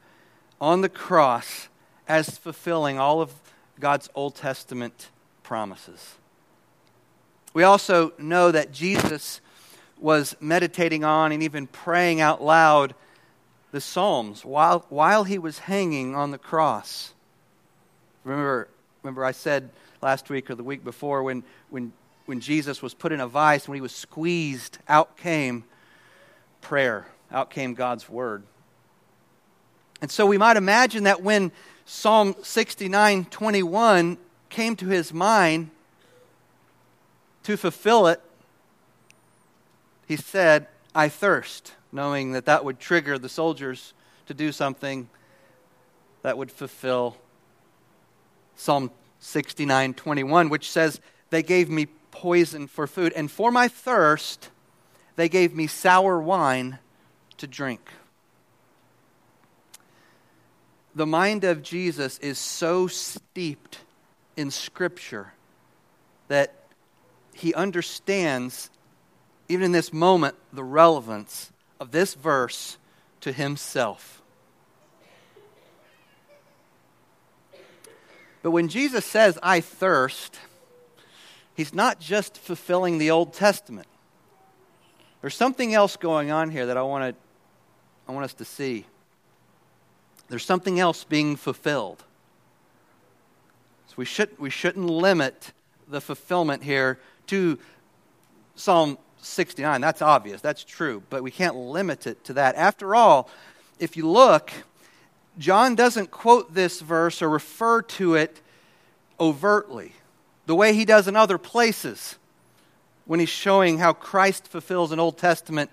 on 0.59 0.81
the 0.81 0.89
cross 0.89 1.69
as 2.09 2.39
fulfilling 2.39 2.99
all 2.99 3.21
of 3.21 3.35
God's 3.79 4.09
Old 4.15 4.35
Testament 4.35 5.11
promises. 5.43 6.15
We 7.53 7.65
also 7.65 8.15
know 8.17 8.51
that 8.51 8.73
Jesus 8.73 9.43
was 9.99 10.35
meditating 10.41 11.05
on 11.05 11.33
and 11.33 11.43
even 11.43 11.67
praying 11.67 12.23
out 12.23 12.43
loud 12.43 12.95
the 13.73 13.83
Psalms 13.83 14.43
while, 14.43 14.87
while 14.89 15.25
he 15.25 15.39
was 15.39 15.59
hanging 15.59 16.15
on 16.15 16.31
the 16.31 16.39
cross. 16.39 17.13
Remember, 18.29 18.69
remember, 19.03 19.25
I 19.25 19.33
said 19.33 19.71
last 20.03 20.29
week 20.29 20.51
or 20.51 20.55
the 20.55 20.63
week 20.63 20.85
before 20.85 21.23
when, 21.23 21.43
when, 21.71 21.93
when 22.27 22.41
Jesus 22.41 22.83
was 22.83 22.93
put 22.93 23.11
in 23.11 23.21
a 23.21 23.27
vice, 23.27 23.67
when 23.67 23.75
he 23.75 23.81
was 23.81 23.95
squeezed, 23.95 24.79
out 24.87 25.17
came 25.17 25.65
prayer, 26.61 27.07
out 27.33 27.49
came 27.49 27.73
God's 27.73 28.09
word. 28.09 28.43
And 30.03 30.11
so 30.11 30.27
we 30.27 30.37
might 30.37 30.59
imagine 30.59 31.05
that 31.05 31.23
when 31.23 31.53
Psalm 31.87 32.35
69 32.43 33.25
21 33.25 34.19
came 34.51 34.77
to 34.77 34.87
his 34.87 35.13
mind 35.13 35.71
to 37.45 37.57
fulfill 37.57 38.09
it, 38.09 38.21
he 40.07 40.17
said, 40.17 40.67
I 40.95 41.09
thirst, 41.09 41.73
knowing 41.93 42.33
that 42.33 42.45
that 42.45 42.63
would 42.63 42.79
trigger 42.79 43.19
the 43.19 43.29
soldiers 43.31 43.95
to 44.27 44.35
do 44.35 44.53
something 44.53 45.09
that 46.23 46.37
would 46.37 46.53
fulfill 46.53 47.17
Psalm 48.59 48.91
69 49.21 49.95
21, 49.95 50.49
which 50.49 50.71
says, 50.71 51.01
They 51.31 51.43
gave 51.43 51.71
me 51.71 51.87
poison 52.11 52.67
for 52.67 52.87
food, 52.87 53.13
and 53.15 53.31
for 53.31 53.51
my 53.53 53.69
thirst, 53.69 54.51
they 55.17 55.29
gave 55.29 55.55
me 55.55 55.69
sour 55.69 56.21
wine 56.21 56.81
to 57.39 57.47
drink. 57.47 57.81
The 60.95 61.07
mind 61.07 61.45
of 61.45 61.63
Jesus 61.63 62.19
is 62.19 62.39
so 62.39 62.89
steeped 62.89 63.79
in 64.37 64.51
Scripture 64.51 65.33
that 66.27 66.53
he 67.33 67.55
understands, 67.55 68.71
even 69.49 69.67
in 69.67 69.73
this 69.73 69.93
moment, 69.93 70.35
the 70.53 70.65
relevance 70.65 71.53
of 71.79 71.93
this 71.93 72.15
verse 72.15 72.77
to 73.21 73.31
himself. 73.31 74.21
But 78.43 78.53
when 78.53 78.69
Jesus 78.69 79.05
says, 79.05 79.39
I 79.43 79.61
thirst, 79.61 80.39
he's 81.55 81.75
not 81.75 82.01
just 82.01 82.39
fulfilling 82.39 82.99
the 82.99 83.11
Old 83.11 83.33
Testament. 83.33 83.89
There's 85.21 85.35
something 85.35 85.75
else 85.75 85.97
going 85.97 86.31
on 86.31 86.51
here 86.51 86.67
that 86.67 86.77
I 86.77 86.83
want, 86.83 87.15
to, 87.15 87.21
I 88.09 88.13
want 88.13 88.25
us 88.25 88.35
to 88.35 88.45
see. 88.45 88.87
There's 90.29 90.45
something 90.45 90.79
else 90.79 91.05
being 91.05 91.37
fulfilled. 91.37 92.05
So 93.89 93.95
we, 93.97 94.05
should, 94.05 94.39
we 94.39 94.51
shouldn't 94.51 94.87
limit 94.87 95.53
the 95.89 96.01
fulfillment 96.01 96.63
here 96.63 96.99
to 97.29 97.59
Psalm 98.55 98.99
69. 99.21 99.81
That's 99.81 100.03
obvious, 100.03 100.41
that's 100.41 100.63
true, 100.63 101.03
but 101.11 101.23
we 101.23 101.31
can't 101.31 101.57
limit 101.57 102.07
it 102.07 102.23
to 102.25 102.35
that. 102.35 102.55
After 102.57 102.95
all, 102.95 103.31
if 103.79 103.97
you 103.97 104.09
look, 104.09 104.53
John 105.39 105.75
doesn't 105.75 106.11
quote 106.11 106.55
this 106.55 106.81
verse 106.81 107.23
or 107.23 107.29
refer 107.29 107.83
to 107.83 108.15
it 108.15 108.41
overtly 109.21 109.93
the 110.47 110.55
way 110.55 110.73
he 110.75 110.85
does 110.85 111.07
in 111.07 111.17
other 111.17 111.39
places 111.39 112.17
when 113.05 113.21
he's 113.21 113.29
showing 113.29 113.79
how 113.79 113.93
Christ 113.93 114.49
fulfills 114.49 114.93
an 114.93 114.99
Old 115.01 115.17
Testament 115.17 115.71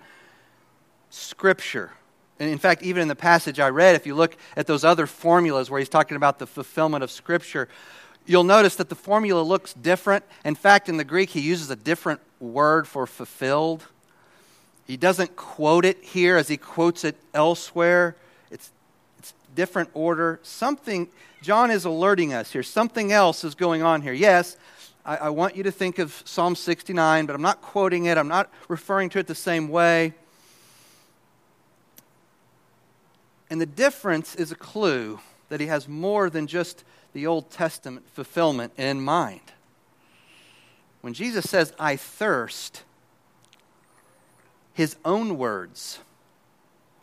scripture. 1.09 1.91
And 2.39 2.49
in 2.49 2.57
fact, 2.57 2.83
even 2.83 3.01
in 3.01 3.07
the 3.07 3.15
passage 3.15 3.59
I 3.59 3.69
read, 3.69 3.95
if 3.95 4.05
you 4.05 4.15
look 4.15 4.37
at 4.55 4.67
those 4.67 4.83
other 4.83 5.07
formulas 5.07 5.69
where 5.69 5.79
he's 5.79 5.89
talking 5.89 6.17
about 6.17 6.39
the 6.39 6.47
fulfillment 6.47 7.03
of 7.03 7.11
scripture, 7.11 7.69
you'll 8.25 8.43
notice 8.43 8.75
that 8.75 8.89
the 8.89 8.95
formula 8.95 9.41
looks 9.41 9.73
different. 9.73 10.25
In 10.43 10.55
fact, 10.55 10.89
in 10.89 10.97
the 10.97 11.03
Greek, 11.03 11.29
he 11.29 11.41
uses 11.41 11.69
a 11.69 11.75
different 11.75 12.19
word 12.39 12.87
for 12.87 13.07
fulfilled. 13.07 13.85
He 14.85 14.97
doesn't 14.97 15.35
quote 15.35 15.85
it 15.85 16.03
here 16.03 16.37
as 16.37 16.47
he 16.47 16.57
quotes 16.57 17.03
it 17.03 17.15
elsewhere. 17.33 18.15
Different 19.55 19.89
order. 19.93 20.39
Something, 20.43 21.07
John 21.41 21.71
is 21.71 21.85
alerting 21.85 22.33
us 22.33 22.51
here. 22.51 22.63
Something 22.63 23.11
else 23.11 23.43
is 23.43 23.55
going 23.55 23.81
on 23.81 24.01
here. 24.01 24.13
Yes, 24.13 24.57
I, 25.05 25.17
I 25.17 25.29
want 25.29 25.55
you 25.55 25.63
to 25.63 25.71
think 25.71 25.97
of 25.97 26.21
Psalm 26.25 26.55
69, 26.55 27.25
but 27.25 27.35
I'm 27.35 27.41
not 27.41 27.61
quoting 27.61 28.05
it, 28.05 28.17
I'm 28.17 28.27
not 28.27 28.51
referring 28.67 29.09
to 29.11 29.19
it 29.19 29.27
the 29.27 29.35
same 29.35 29.69
way. 29.69 30.13
And 33.49 33.61
the 33.61 33.65
difference 33.65 34.35
is 34.35 34.51
a 34.51 34.55
clue 34.55 35.19
that 35.49 35.59
he 35.59 35.67
has 35.67 35.87
more 35.87 36.29
than 36.29 36.47
just 36.47 36.83
the 37.13 37.27
Old 37.27 37.49
Testament 37.51 38.09
fulfillment 38.09 38.73
in 38.77 39.01
mind. 39.01 39.41
When 41.01 41.13
Jesus 41.13 41.47
says, 41.49 41.71
I 41.79 41.95
thirst, 41.95 42.83
his 44.73 44.97
own 45.05 45.37
words, 45.37 45.99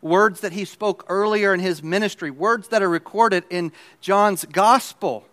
words 0.02 0.40
that 0.40 0.52
he 0.52 0.64
spoke 0.64 1.06
earlier 1.08 1.54
in 1.54 1.60
his 1.60 1.82
ministry, 1.82 2.30
words 2.30 2.68
that 2.68 2.82
are 2.82 2.88
recorded 2.88 3.44
in 3.48 3.72
John's 4.00 4.44
gospel, 4.44 5.24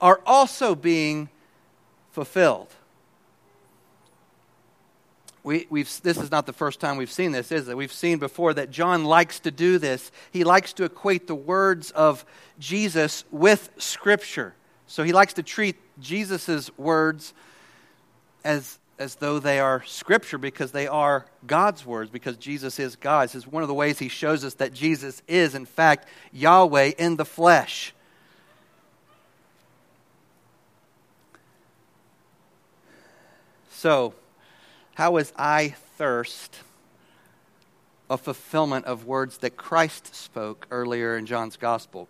are 0.00 0.20
also 0.26 0.74
being 0.74 1.30
fulfilled. 2.10 2.68
We, 5.42 5.66
we've, 5.70 5.88
this 6.02 6.18
is 6.18 6.30
not 6.30 6.44
the 6.44 6.52
first 6.52 6.80
time 6.80 6.98
we've 6.98 7.10
seen 7.10 7.32
this, 7.32 7.50
is 7.50 7.66
it? 7.68 7.76
We've 7.76 7.92
seen 7.92 8.18
before 8.18 8.52
that 8.54 8.70
John 8.70 9.04
likes 9.04 9.40
to 9.40 9.50
do 9.50 9.78
this. 9.78 10.12
He 10.32 10.44
likes 10.44 10.74
to 10.74 10.84
equate 10.84 11.26
the 11.26 11.34
words 11.34 11.92
of 11.92 12.26
Jesus 12.58 13.24
with 13.30 13.70
Scripture. 13.78 14.54
So 14.86 15.02
he 15.02 15.12
likes 15.12 15.34
to 15.34 15.42
treat 15.42 15.76
Jesus' 15.98 16.76
words 16.76 17.32
as, 18.44 18.78
as 19.00 19.14
though 19.14 19.38
they 19.38 19.58
are 19.58 19.82
Scripture 19.86 20.36
because 20.36 20.72
they 20.72 20.86
are 20.86 21.24
God's 21.46 21.86
words, 21.86 22.10
because 22.10 22.36
Jesus 22.36 22.78
is 22.78 22.96
God. 22.96 23.30
This 23.30 23.34
is 23.34 23.46
one 23.46 23.62
of 23.62 23.68
the 23.68 23.74
ways 23.74 23.98
he 23.98 24.08
shows 24.08 24.44
us 24.44 24.54
that 24.54 24.74
Jesus 24.74 25.22
is, 25.26 25.54
in 25.54 25.64
fact, 25.64 26.06
Yahweh 26.32 26.92
in 26.98 27.16
the 27.16 27.24
flesh. 27.24 27.94
So, 33.70 34.12
how 34.96 35.16
is 35.16 35.32
I 35.34 35.70
thirst 35.96 36.58
a 38.10 38.18
fulfillment 38.18 38.84
of 38.84 39.06
words 39.06 39.38
that 39.38 39.56
Christ 39.56 40.14
spoke 40.14 40.66
earlier 40.70 41.16
in 41.16 41.24
John's 41.24 41.56
gospel? 41.56 42.06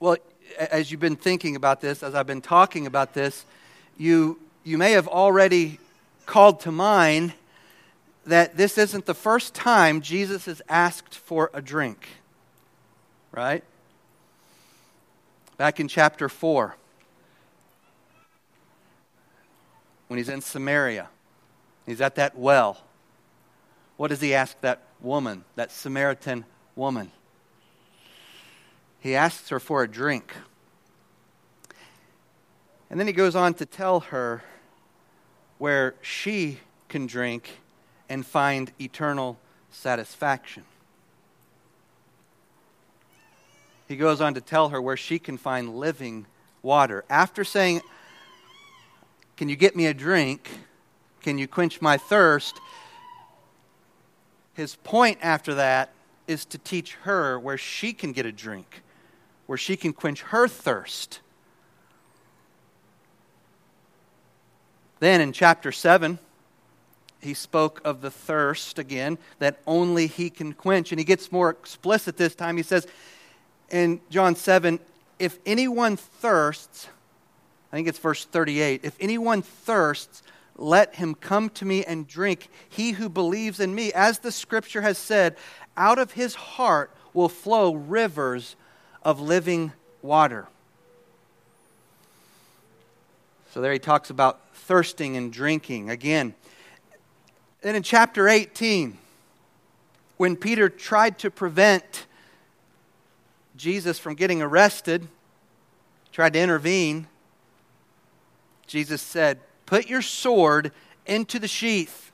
Well, 0.00 0.16
as 0.58 0.90
you've 0.90 1.00
been 1.00 1.16
thinking 1.16 1.54
about 1.54 1.82
this, 1.82 2.02
as 2.02 2.14
I've 2.14 2.26
been 2.26 2.40
talking 2.40 2.86
about 2.86 3.12
this, 3.12 3.44
you, 3.98 4.38
you 4.66 4.76
may 4.76 4.92
have 4.92 5.08
already 5.08 5.78
called 6.26 6.60
to 6.60 6.72
mind 6.72 7.32
that 8.26 8.56
this 8.56 8.76
isn't 8.76 9.06
the 9.06 9.14
first 9.14 9.54
time 9.54 10.00
Jesus 10.00 10.44
has 10.46 10.60
asked 10.68 11.14
for 11.14 11.50
a 11.54 11.62
drink, 11.62 12.06
right? 13.32 13.62
Back 15.56 15.80
in 15.80 15.88
chapter 15.88 16.28
4. 16.28 16.76
when 20.08 20.18
he's 20.18 20.28
in 20.28 20.40
Samaria. 20.40 21.08
He's 21.84 22.00
at 22.00 22.14
that 22.16 22.38
well. 22.38 22.78
What 23.96 24.08
does 24.08 24.20
he 24.20 24.34
ask 24.34 24.60
that 24.60 24.82
woman, 25.00 25.44
that 25.56 25.72
Samaritan 25.72 26.44
woman? 26.74 27.10
He 29.00 29.14
asks 29.14 29.48
her 29.48 29.60
for 29.60 29.82
a 29.82 29.88
drink. 29.88 30.34
And 32.90 33.00
then 33.00 33.06
he 33.06 33.12
goes 33.12 33.34
on 33.34 33.54
to 33.54 33.66
tell 33.66 34.00
her 34.00 34.42
where 35.58 35.94
she 36.02 36.58
can 36.88 37.06
drink 37.06 37.60
and 38.08 38.24
find 38.24 38.72
eternal 38.80 39.38
satisfaction. 39.70 40.64
He 43.88 43.96
goes 43.96 44.20
on 44.20 44.34
to 44.34 44.40
tell 44.40 44.70
her 44.70 44.80
where 44.80 44.96
she 44.96 45.18
can 45.18 45.38
find 45.38 45.76
living 45.76 46.26
water. 46.62 47.04
After 47.08 47.44
saying, 47.44 47.80
can 49.36 49.48
you 49.48 49.56
get 49.56 49.76
me 49.76 49.86
a 49.86 49.94
drink? 49.94 50.48
Can 51.22 51.38
you 51.38 51.46
quench 51.46 51.80
my 51.80 51.96
thirst? 51.96 52.60
His 54.54 54.76
point 54.76 55.18
after 55.22 55.54
that 55.54 55.90
is 56.26 56.44
to 56.46 56.58
teach 56.58 56.94
her 57.02 57.38
where 57.38 57.58
she 57.58 57.92
can 57.92 58.12
get 58.12 58.26
a 58.26 58.32
drink, 58.32 58.82
where 59.46 59.58
she 59.58 59.76
can 59.76 59.92
quench 59.92 60.22
her 60.22 60.48
thirst. 60.48 61.20
Then 64.98 65.20
in 65.20 65.32
chapter 65.32 65.72
7, 65.72 66.18
he 67.20 67.34
spoke 67.34 67.80
of 67.84 68.00
the 68.00 68.10
thirst 68.10 68.78
again 68.78 69.18
that 69.38 69.60
only 69.66 70.06
he 70.06 70.30
can 70.30 70.52
quench. 70.52 70.92
And 70.92 70.98
he 70.98 71.04
gets 71.04 71.32
more 71.32 71.50
explicit 71.50 72.16
this 72.16 72.34
time. 72.34 72.56
He 72.56 72.62
says 72.62 72.86
in 73.70 74.00
John 74.10 74.36
7 74.36 74.78
if 75.18 75.38
anyone 75.46 75.96
thirsts, 75.96 76.88
I 77.72 77.76
think 77.76 77.88
it's 77.88 77.98
verse 77.98 78.24
38. 78.24 78.82
If 78.84 78.96
anyone 79.00 79.42
thirsts, 79.42 80.22
let 80.56 80.94
him 80.96 81.14
come 81.14 81.48
to 81.50 81.64
me 81.64 81.84
and 81.84 82.06
drink. 82.06 82.48
He 82.68 82.92
who 82.92 83.08
believes 83.08 83.60
in 83.60 83.74
me, 83.74 83.92
as 83.92 84.18
the 84.18 84.32
scripture 84.32 84.82
has 84.82 84.98
said, 84.98 85.36
out 85.76 85.98
of 85.98 86.12
his 86.12 86.34
heart 86.34 86.90
will 87.12 87.28
flow 87.28 87.74
rivers 87.74 88.56
of 89.02 89.20
living 89.20 89.72
water. 90.02 90.48
So 93.56 93.62
there 93.62 93.72
he 93.72 93.78
talks 93.78 94.10
about 94.10 94.54
thirsting 94.54 95.16
and 95.16 95.32
drinking 95.32 95.88
again. 95.88 96.34
Then 97.62 97.74
in 97.74 97.82
chapter 97.82 98.28
18, 98.28 98.98
when 100.18 100.36
Peter 100.36 100.68
tried 100.68 101.18
to 101.20 101.30
prevent 101.30 102.04
Jesus 103.56 103.98
from 103.98 104.14
getting 104.14 104.42
arrested, 104.42 105.08
tried 106.12 106.34
to 106.34 106.38
intervene, 106.38 107.06
Jesus 108.66 109.00
said, 109.00 109.40
Put 109.64 109.88
your 109.88 110.02
sword 110.02 110.70
into 111.06 111.38
the 111.38 111.48
sheath. 111.48 112.12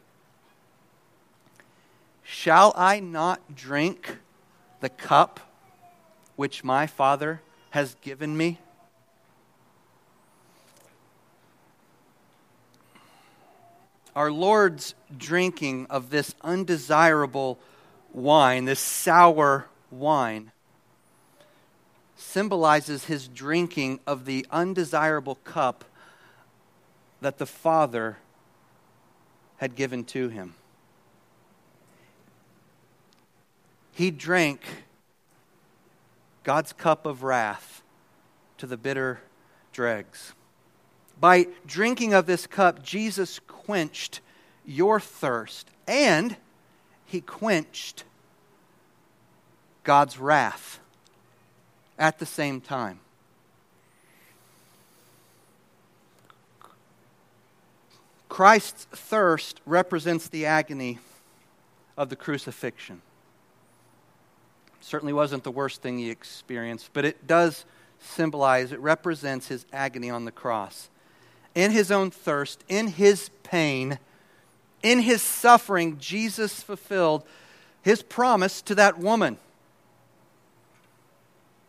Shall 2.22 2.72
I 2.76 3.00
not 3.00 3.56
drink 3.56 4.18
the 4.78 4.90
cup 4.90 5.40
which 6.36 6.62
my 6.62 6.86
Father 6.86 7.42
has 7.70 7.96
given 8.00 8.36
me? 8.36 8.60
Our 14.14 14.30
Lord's 14.30 14.94
drinking 15.16 15.86
of 15.88 16.10
this 16.10 16.34
undesirable 16.42 17.58
wine, 18.12 18.66
this 18.66 18.80
sour 18.80 19.66
wine, 19.90 20.52
symbolizes 22.16 23.06
his 23.06 23.26
drinking 23.26 24.00
of 24.06 24.26
the 24.26 24.46
undesirable 24.50 25.36
cup 25.36 25.84
that 27.20 27.38
the 27.38 27.46
Father 27.46 28.18
had 29.56 29.76
given 29.76 30.04
to 30.04 30.28
him. 30.28 30.54
He 33.92 34.10
drank 34.10 34.60
God's 36.42 36.72
cup 36.72 37.06
of 37.06 37.22
wrath 37.22 37.82
to 38.58 38.66
the 38.66 38.76
bitter 38.76 39.20
dregs. 39.72 40.32
By 41.22 41.46
drinking 41.64 42.14
of 42.14 42.26
this 42.26 42.48
cup, 42.48 42.82
Jesus 42.82 43.38
quenched 43.46 44.20
your 44.66 44.98
thirst 44.98 45.70
and 45.86 46.36
he 47.06 47.20
quenched 47.20 48.02
God's 49.84 50.18
wrath 50.18 50.80
at 51.96 52.18
the 52.18 52.26
same 52.26 52.60
time. 52.60 52.98
Christ's 58.28 58.86
thirst 58.86 59.60
represents 59.64 60.26
the 60.26 60.44
agony 60.46 60.98
of 61.96 62.08
the 62.08 62.16
crucifixion. 62.16 63.00
Certainly 64.80 65.12
wasn't 65.12 65.44
the 65.44 65.52
worst 65.52 65.82
thing 65.82 65.98
he 65.98 66.10
experienced, 66.10 66.90
but 66.92 67.04
it 67.04 67.28
does 67.28 67.64
symbolize, 68.00 68.72
it 68.72 68.80
represents 68.80 69.46
his 69.46 69.66
agony 69.72 70.10
on 70.10 70.24
the 70.24 70.32
cross. 70.32 70.88
In 71.54 71.70
his 71.70 71.90
own 71.90 72.10
thirst, 72.10 72.64
in 72.68 72.88
his 72.88 73.30
pain, 73.42 73.98
in 74.82 75.00
his 75.00 75.22
suffering, 75.22 75.98
Jesus 75.98 76.62
fulfilled 76.62 77.24
his 77.82 78.02
promise 78.02 78.62
to 78.62 78.74
that 78.76 78.98
woman. 78.98 79.38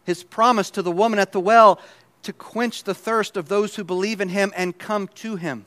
His 0.05 0.23
promise 0.23 0.69
to 0.71 0.81
the 0.81 0.91
woman 0.91 1.19
at 1.19 1.31
the 1.31 1.39
well 1.39 1.79
to 2.23 2.33
quench 2.33 2.83
the 2.83 2.93
thirst 2.93 3.37
of 3.37 3.49
those 3.49 3.75
who 3.75 3.83
believe 3.83 4.21
in 4.21 4.29
him 4.29 4.53
and 4.55 4.77
come 4.77 5.07
to 5.09 5.35
him. 5.35 5.65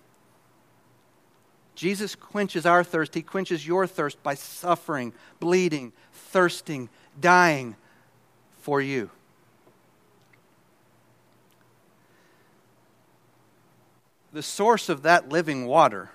Jesus 1.74 2.14
quenches 2.14 2.64
our 2.64 2.82
thirst. 2.82 3.14
He 3.14 3.22
quenches 3.22 3.66
your 3.66 3.86
thirst 3.86 4.22
by 4.22 4.34
suffering, 4.34 5.12
bleeding, 5.38 5.92
thirsting, 6.12 6.88
dying 7.20 7.76
for 8.60 8.80
you. 8.80 9.10
The 14.36 14.42
source 14.42 14.90
of 14.90 15.00
that 15.00 15.30
living 15.30 15.64
water 15.64 16.10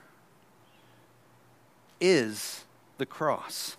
is 1.99 2.65
the 2.99 3.05
cross. 3.07 3.77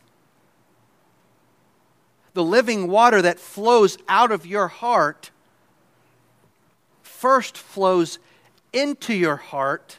The 2.34 2.42
living 2.42 2.88
water 2.88 3.22
that 3.22 3.38
flows 3.38 3.98
out 4.08 4.32
of 4.32 4.44
your 4.44 4.66
heart 4.66 5.30
first 7.04 7.56
flows 7.56 8.18
into 8.72 9.14
your 9.14 9.36
heart 9.36 9.98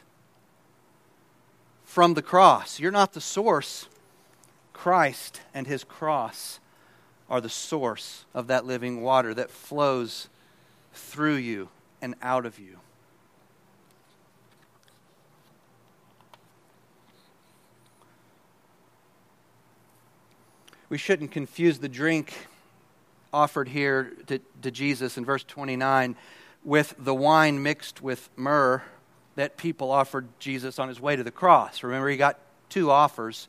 from 1.82 2.12
the 2.12 2.20
cross. 2.20 2.78
You're 2.78 2.92
not 2.92 3.14
the 3.14 3.22
source. 3.22 3.88
Christ 4.74 5.40
and 5.54 5.66
his 5.66 5.84
cross 5.84 6.60
are 7.30 7.40
the 7.40 7.48
source 7.48 8.26
of 8.34 8.48
that 8.48 8.66
living 8.66 9.00
water 9.00 9.32
that 9.32 9.50
flows 9.50 10.28
through 10.92 11.36
you 11.36 11.70
and 12.02 12.14
out 12.20 12.44
of 12.44 12.58
you. 12.58 12.80
We 20.94 20.98
shouldn't 20.98 21.32
confuse 21.32 21.80
the 21.80 21.88
drink 21.88 22.32
offered 23.32 23.66
here 23.66 24.12
to, 24.28 24.38
to 24.62 24.70
Jesus 24.70 25.18
in 25.18 25.24
verse 25.24 25.42
29 25.42 26.14
with 26.62 26.94
the 26.96 27.12
wine 27.12 27.60
mixed 27.64 28.00
with 28.00 28.30
myrrh 28.36 28.80
that 29.34 29.56
people 29.56 29.90
offered 29.90 30.28
Jesus 30.38 30.78
on 30.78 30.86
his 30.86 31.00
way 31.00 31.16
to 31.16 31.24
the 31.24 31.32
cross. 31.32 31.82
Remember, 31.82 32.08
he 32.08 32.16
got 32.16 32.38
two 32.68 32.92
offers. 32.92 33.48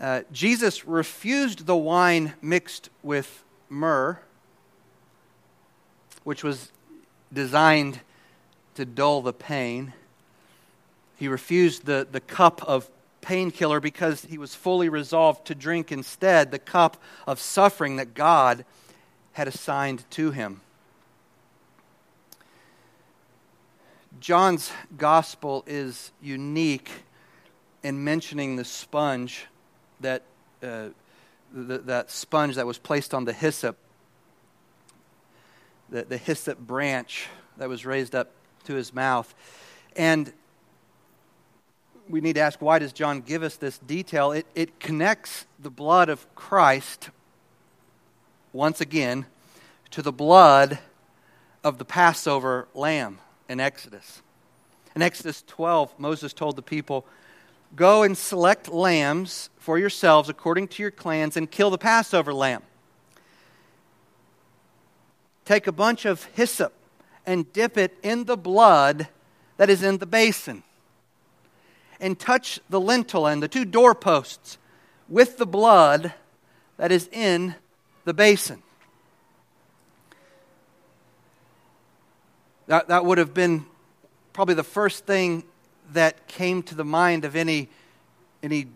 Uh, 0.00 0.20
Jesus 0.30 0.86
refused 0.86 1.66
the 1.66 1.74
wine 1.74 2.34
mixed 2.40 2.90
with 3.02 3.42
myrrh, 3.68 4.20
which 6.22 6.44
was 6.44 6.70
designed 7.32 7.98
to 8.76 8.84
dull 8.84 9.20
the 9.20 9.32
pain. 9.32 9.94
He 11.16 11.26
refused 11.26 11.86
the, 11.86 12.06
the 12.08 12.20
cup 12.20 12.62
of 12.68 12.88
painkiller 13.20 13.80
because 13.80 14.24
he 14.24 14.38
was 14.38 14.54
fully 14.54 14.88
resolved 14.88 15.46
to 15.46 15.54
drink 15.54 15.92
instead 15.92 16.50
the 16.50 16.58
cup 16.58 16.96
of 17.26 17.40
suffering 17.40 17.96
that 17.96 18.14
God 18.14 18.64
had 19.32 19.48
assigned 19.48 20.08
to 20.10 20.30
him. 20.30 20.60
John's 24.20 24.70
gospel 24.96 25.64
is 25.66 26.12
unique 26.20 26.90
in 27.82 28.04
mentioning 28.04 28.56
the 28.56 28.64
sponge 28.64 29.46
that 30.00 30.22
uh, 30.62 30.88
the, 31.52 31.78
that 31.78 32.10
sponge 32.10 32.56
that 32.56 32.66
was 32.66 32.78
placed 32.78 33.14
on 33.14 33.24
the 33.24 33.32
hyssop, 33.32 33.76
the, 35.88 36.04
the 36.04 36.18
hyssop 36.18 36.58
branch 36.58 37.28
that 37.56 37.68
was 37.68 37.86
raised 37.86 38.14
up 38.14 38.30
to 38.64 38.74
his 38.74 38.92
mouth. 38.94 39.34
And 39.96 40.32
we 42.10 42.20
need 42.20 42.34
to 42.34 42.40
ask 42.40 42.60
why 42.60 42.78
does 42.78 42.92
John 42.92 43.20
give 43.20 43.42
us 43.42 43.56
this 43.56 43.78
detail? 43.78 44.32
It, 44.32 44.46
it 44.54 44.80
connects 44.80 45.46
the 45.58 45.70
blood 45.70 46.08
of 46.08 46.32
Christ, 46.34 47.10
once 48.52 48.80
again, 48.80 49.26
to 49.92 50.02
the 50.02 50.12
blood 50.12 50.78
of 51.62 51.78
the 51.78 51.84
Passover 51.84 52.68
lamb 52.74 53.18
in 53.48 53.60
Exodus. 53.60 54.22
In 54.94 55.02
Exodus 55.02 55.44
12, 55.46 55.98
Moses 55.98 56.32
told 56.32 56.56
the 56.56 56.62
people, 56.62 57.06
Go 57.76 58.02
and 58.02 58.18
select 58.18 58.68
lambs 58.68 59.48
for 59.58 59.78
yourselves 59.78 60.28
according 60.28 60.68
to 60.68 60.82
your 60.82 60.90
clans 60.90 61.36
and 61.36 61.48
kill 61.48 61.70
the 61.70 61.78
Passover 61.78 62.34
lamb. 62.34 62.62
Take 65.44 65.68
a 65.68 65.72
bunch 65.72 66.04
of 66.04 66.24
hyssop 66.24 66.72
and 67.24 67.52
dip 67.52 67.78
it 67.78 67.96
in 68.02 68.24
the 68.24 68.36
blood 68.36 69.08
that 69.56 69.70
is 69.70 69.82
in 69.82 69.98
the 69.98 70.06
basin. 70.06 70.64
And 72.00 72.18
touch 72.18 72.60
the 72.70 72.80
lintel 72.80 73.26
and 73.26 73.42
the 73.42 73.48
two 73.48 73.64
doorposts 73.64 74.58
with 75.08 75.36
the 75.36 75.46
blood 75.46 76.14
that 76.76 76.90
is 76.90 77.08
in 77.12 77.54
the 78.04 78.14
basin. 78.14 78.62
That, 82.68 82.88
that 82.88 83.04
would 83.04 83.18
have 83.18 83.34
been 83.34 83.66
probably 84.32 84.54
the 84.54 84.62
first 84.62 85.04
thing 85.04 85.44
that 85.92 86.28
came 86.28 86.62
to 86.62 86.74
the 86.74 86.84
mind 86.84 87.24
of 87.24 87.34
any, 87.36 87.68
any 88.42 88.68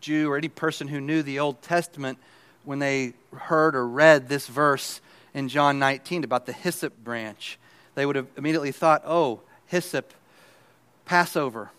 Jew 0.00 0.30
or 0.30 0.36
any 0.36 0.48
person 0.48 0.88
who 0.88 1.00
knew 1.00 1.22
the 1.22 1.40
Old 1.40 1.60
Testament 1.60 2.18
when 2.64 2.78
they 2.78 3.14
heard 3.36 3.74
or 3.74 3.86
read 3.86 4.28
this 4.28 4.46
verse 4.46 5.00
in 5.34 5.48
John 5.48 5.78
19 5.78 6.24
about 6.24 6.46
the 6.46 6.52
hyssop 6.52 6.96
branch. 7.02 7.58
They 7.94 8.06
would 8.06 8.16
have 8.16 8.28
immediately 8.36 8.72
thought, 8.72 9.02
oh, 9.04 9.40
hyssop, 9.66 10.14
Passover. 11.04 11.70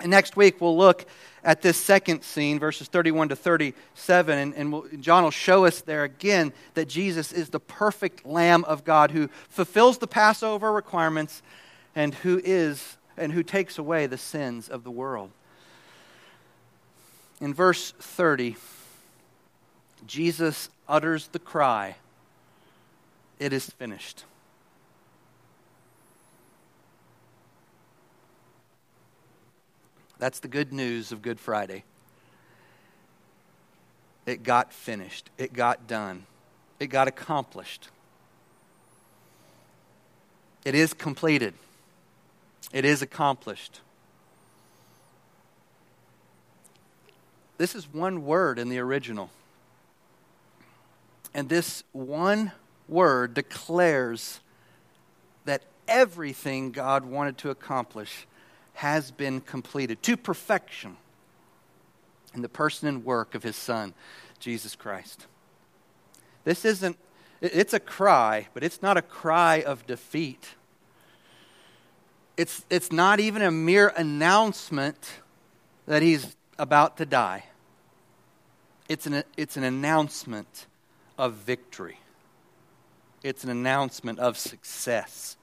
And 0.00 0.10
next 0.10 0.36
week 0.36 0.60
we'll 0.60 0.76
look 0.76 1.06
at 1.42 1.62
this 1.62 1.76
second 1.76 2.22
scene, 2.22 2.58
verses 2.58 2.88
31 2.88 3.30
to 3.30 3.36
37, 3.36 4.38
and, 4.38 4.54
and 4.54 4.72
we'll, 4.72 4.84
John 5.00 5.24
will 5.24 5.30
show 5.30 5.64
us 5.64 5.80
there 5.80 6.04
again 6.04 6.52
that 6.74 6.88
Jesus 6.88 7.32
is 7.32 7.50
the 7.50 7.60
perfect 7.60 8.26
Lamb 8.26 8.64
of 8.64 8.84
God 8.84 9.12
who 9.12 9.28
fulfills 9.48 9.98
the 9.98 10.06
Passover 10.06 10.72
requirements 10.72 11.42
and 11.94 12.14
who 12.16 12.40
is 12.44 12.96
and 13.16 13.32
who 13.32 13.42
takes 13.42 13.78
away 13.78 14.06
the 14.06 14.18
sins 14.18 14.68
of 14.68 14.84
the 14.84 14.90
world. 14.90 15.30
In 17.40 17.54
verse 17.54 17.92
30, 17.98 18.56
Jesus 20.06 20.68
utters 20.88 21.28
the 21.28 21.38
cry, 21.38 21.96
It 23.38 23.52
is 23.52 23.70
finished. 23.70 24.24
That's 30.18 30.40
the 30.40 30.48
good 30.48 30.72
news 30.72 31.12
of 31.12 31.22
Good 31.22 31.38
Friday. 31.38 31.84
It 34.24 34.42
got 34.42 34.72
finished, 34.72 35.30
it 35.38 35.52
got 35.52 35.86
done, 35.86 36.26
it 36.80 36.88
got 36.88 37.06
accomplished. 37.06 37.88
It 40.64 40.74
is 40.74 40.92
completed, 40.94 41.54
it 42.72 42.84
is 42.84 43.02
accomplished. 43.02 43.80
This 47.58 47.74
is 47.74 47.92
one 47.92 48.24
word 48.24 48.58
in 48.58 48.68
the 48.68 48.78
original. 48.78 49.30
And 51.32 51.48
this 51.48 51.84
one 51.92 52.52
word 52.88 53.34
declares 53.34 54.40
that 55.44 55.62
everything 55.86 56.70
God 56.70 57.04
wanted 57.04 57.38
to 57.38 57.50
accomplish 57.50 58.26
has 58.76 59.10
been 59.10 59.40
completed 59.40 60.02
to 60.02 60.18
perfection 60.18 60.98
in 62.34 62.42
the 62.42 62.48
person 62.48 62.86
and 62.88 63.04
work 63.06 63.34
of 63.34 63.42
his 63.42 63.56
Son, 63.56 63.94
Jesus 64.38 64.76
Christ. 64.76 65.26
This 66.44 66.66
isn't, 66.66 66.98
it's 67.40 67.72
a 67.72 67.80
cry, 67.80 68.48
but 68.52 68.62
it's 68.62 68.82
not 68.82 68.98
a 68.98 69.02
cry 69.02 69.62
of 69.62 69.86
defeat. 69.86 70.48
It's, 72.36 72.66
it's 72.68 72.92
not 72.92 73.18
even 73.18 73.40
a 73.40 73.50
mere 73.50 73.88
announcement 73.96 75.10
that 75.86 76.02
he's 76.02 76.36
about 76.58 76.98
to 76.98 77.06
die. 77.06 77.44
It's 78.90 79.06
an, 79.06 79.24
it's 79.38 79.56
an 79.56 79.64
announcement 79.64 80.66
of 81.16 81.32
victory, 81.32 81.98
it's 83.22 83.42
an 83.42 83.48
announcement 83.48 84.18
of 84.18 84.36
success. 84.36 85.38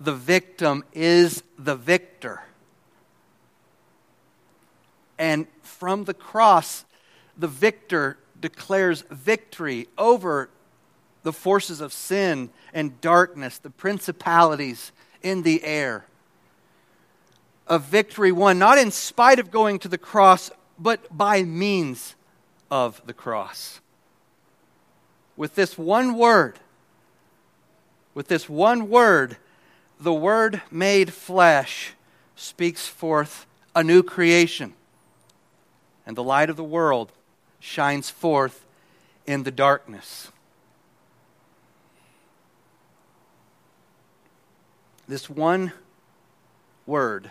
The 0.00 0.14
victim 0.14 0.84
is 0.92 1.42
the 1.58 1.76
victor. 1.76 2.42
And 5.18 5.46
from 5.62 6.04
the 6.04 6.14
cross, 6.14 6.84
the 7.36 7.48
victor 7.48 8.18
declares 8.40 9.04
victory 9.10 9.88
over 9.96 10.50
the 11.22 11.32
forces 11.32 11.80
of 11.80 11.92
sin 11.92 12.50
and 12.74 13.00
darkness, 13.00 13.58
the 13.58 13.70
principalities 13.70 14.92
in 15.22 15.42
the 15.42 15.62
air. 15.64 16.04
A 17.68 17.78
victory 17.78 18.32
won 18.32 18.58
not 18.58 18.78
in 18.78 18.90
spite 18.90 19.38
of 19.38 19.50
going 19.50 19.78
to 19.78 19.88
the 19.88 19.98
cross, 19.98 20.50
but 20.78 21.16
by 21.16 21.44
means 21.44 22.16
of 22.70 23.00
the 23.06 23.14
cross. 23.14 23.80
With 25.36 25.54
this 25.54 25.78
one 25.78 26.16
word, 26.18 26.58
with 28.14 28.28
this 28.28 28.48
one 28.48 28.90
word, 28.90 29.36
the 30.02 30.12
Word 30.12 30.62
made 30.68 31.12
flesh 31.12 31.92
speaks 32.34 32.88
forth 32.88 33.46
a 33.74 33.84
new 33.84 34.02
creation, 34.02 34.74
and 36.04 36.16
the 36.16 36.24
light 36.24 36.50
of 36.50 36.56
the 36.56 36.64
world 36.64 37.12
shines 37.60 38.10
forth 38.10 38.66
in 39.26 39.44
the 39.44 39.52
darkness. 39.52 40.32
This 45.06 45.30
one 45.30 45.72
word, 46.84 47.30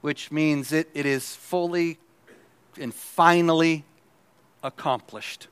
which 0.00 0.32
means 0.32 0.72
it, 0.72 0.88
it 0.94 1.04
is 1.04 1.36
fully 1.36 1.98
and 2.80 2.94
finally 2.94 3.84
accomplished. 4.62 5.48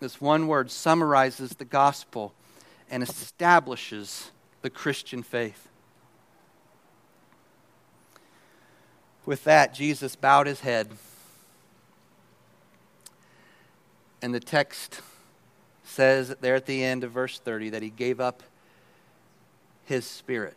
This 0.00 0.20
one 0.20 0.46
word 0.46 0.70
summarizes 0.70 1.52
the 1.52 1.64
gospel 1.64 2.34
and 2.90 3.02
establishes 3.02 4.30
the 4.62 4.70
Christian 4.70 5.22
faith. 5.22 5.68
With 9.24 9.44
that, 9.44 9.74
Jesus 9.74 10.16
bowed 10.16 10.46
his 10.46 10.60
head. 10.60 10.88
And 14.20 14.34
the 14.34 14.40
text 14.40 15.00
says 15.84 16.34
there 16.40 16.54
at 16.54 16.66
the 16.66 16.82
end 16.82 17.04
of 17.04 17.12
verse 17.12 17.38
30 17.38 17.70
that 17.70 17.82
he 17.82 17.90
gave 17.90 18.20
up 18.20 18.42
his 19.84 20.04
spirit. 20.04 20.56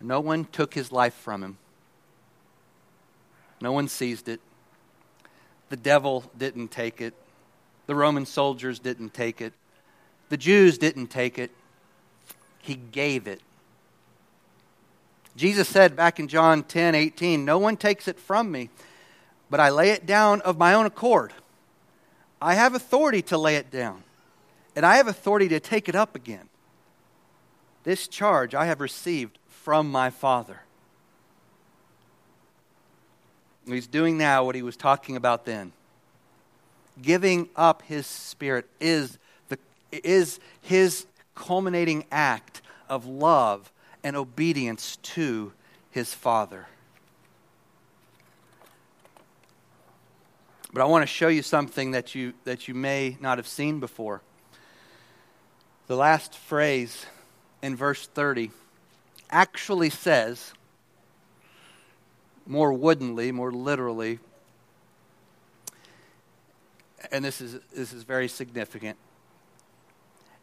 No 0.00 0.20
one 0.20 0.44
took 0.44 0.74
his 0.74 0.92
life 0.92 1.14
from 1.14 1.42
him, 1.42 1.58
no 3.60 3.72
one 3.72 3.88
seized 3.88 4.28
it. 4.28 4.40
The 5.70 5.76
devil 5.76 6.24
didn't 6.36 6.68
take 6.68 7.00
it, 7.00 7.14
the 7.86 7.94
Roman 7.94 8.26
soldiers 8.26 8.78
didn't 8.78 9.14
take 9.14 9.40
it, 9.40 9.54
the 10.28 10.36
Jews 10.36 10.76
didn't 10.76 11.06
take 11.06 11.38
it. 11.38 11.50
He 12.62 12.76
gave 12.76 13.26
it. 13.26 13.42
Jesus 15.36 15.68
said 15.68 15.96
back 15.96 16.18
in 16.18 16.28
John 16.28 16.62
10 16.62 16.94
18, 16.94 17.44
No 17.44 17.58
one 17.58 17.76
takes 17.76 18.08
it 18.08 18.18
from 18.18 18.50
me, 18.50 18.70
but 19.50 19.60
I 19.60 19.68
lay 19.68 19.90
it 19.90 20.06
down 20.06 20.40
of 20.42 20.56
my 20.56 20.72
own 20.72 20.86
accord. 20.86 21.32
I 22.40 22.54
have 22.54 22.74
authority 22.74 23.22
to 23.22 23.38
lay 23.38 23.56
it 23.56 23.70
down, 23.70 24.04
and 24.74 24.86
I 24.86 24.96
have 24.96 25.08
authority 25.08 25.48
to 25.48 25.60
take 25.60 25.88
it 25.88 25.94
up 25.94 26.16
again. 26.16 26.48
This 27.84 28.08
charge 28.08 28.54
I 28.54 28.66
have 28.66 28.80
received 28.80 29.38
from 29.48 29.90
my 29.90 30.10
Father. 30.10 30.60
He's 33.66 33.86
doing 33.86 34.18
now 34.18 34.44
what 34.44 34.54
he 34.54 34.62
was 34.62 34.76
talking 34.76 35.16
about 35.16 35.44
then. 35.44 35.72
Giving 37.00 37.48
up 37.56 37.82
his 37.82 38.06
spirit 38.06 38.66
is, 38.80 39.18
the, 39.48 39.58
is 39.90 40.40
his 40.60 41.06
culminating 41.34 42.04
act 42.10 42.62
of 42.88 43.06
love 43.06 43.72
and 44.04 44.16
obedience 44.16 44.96
to 44.96 45.52
his 45.90 46.12
Father. 46.14 46.66
But 50.72 50.82
I 50.82 50.86
want 50.86 51.02
to 51.02 51.06
show 51.06 51.28
you 51.28 51.42
something 51.42 51.90
that 51.90 52.14
you, 52.14 52.32
that 52.44 52.66
you 52.66 52.74
may 52.74 53.18
not 53.20 53.38
have 53.38 53.46
seen 53.46 53.78
before. 53.78 54.22
The 55.86 55.96
last 55.96 56.34
phrase 56.34 57.04
in 57.60 57.76
verse 57.76 58.06
30 58.06 58.50
actually 59.30 59.90
says, 59.90 60.52
more 62.46 62.72
woodenly, 62.72 63.32
more 63.32 63.52
literally, 63.52 64.18
and 67.10 67.24
this 67.24 67.40
is, 67.40 67.58
this 67.74 67.92
is 67.92 68.02
very 68.02 68.28
significant 68.28 68.96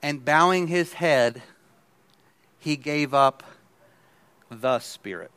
and 0.02 0.24
bowing 0.24 0.68
his 0.68 0.94
head, 0.94 1.42
he 2.60 2.76
gave 2.76 3.14
up 3.14 3.44
the 4.50 4.80
Spirit. 4.80 5.32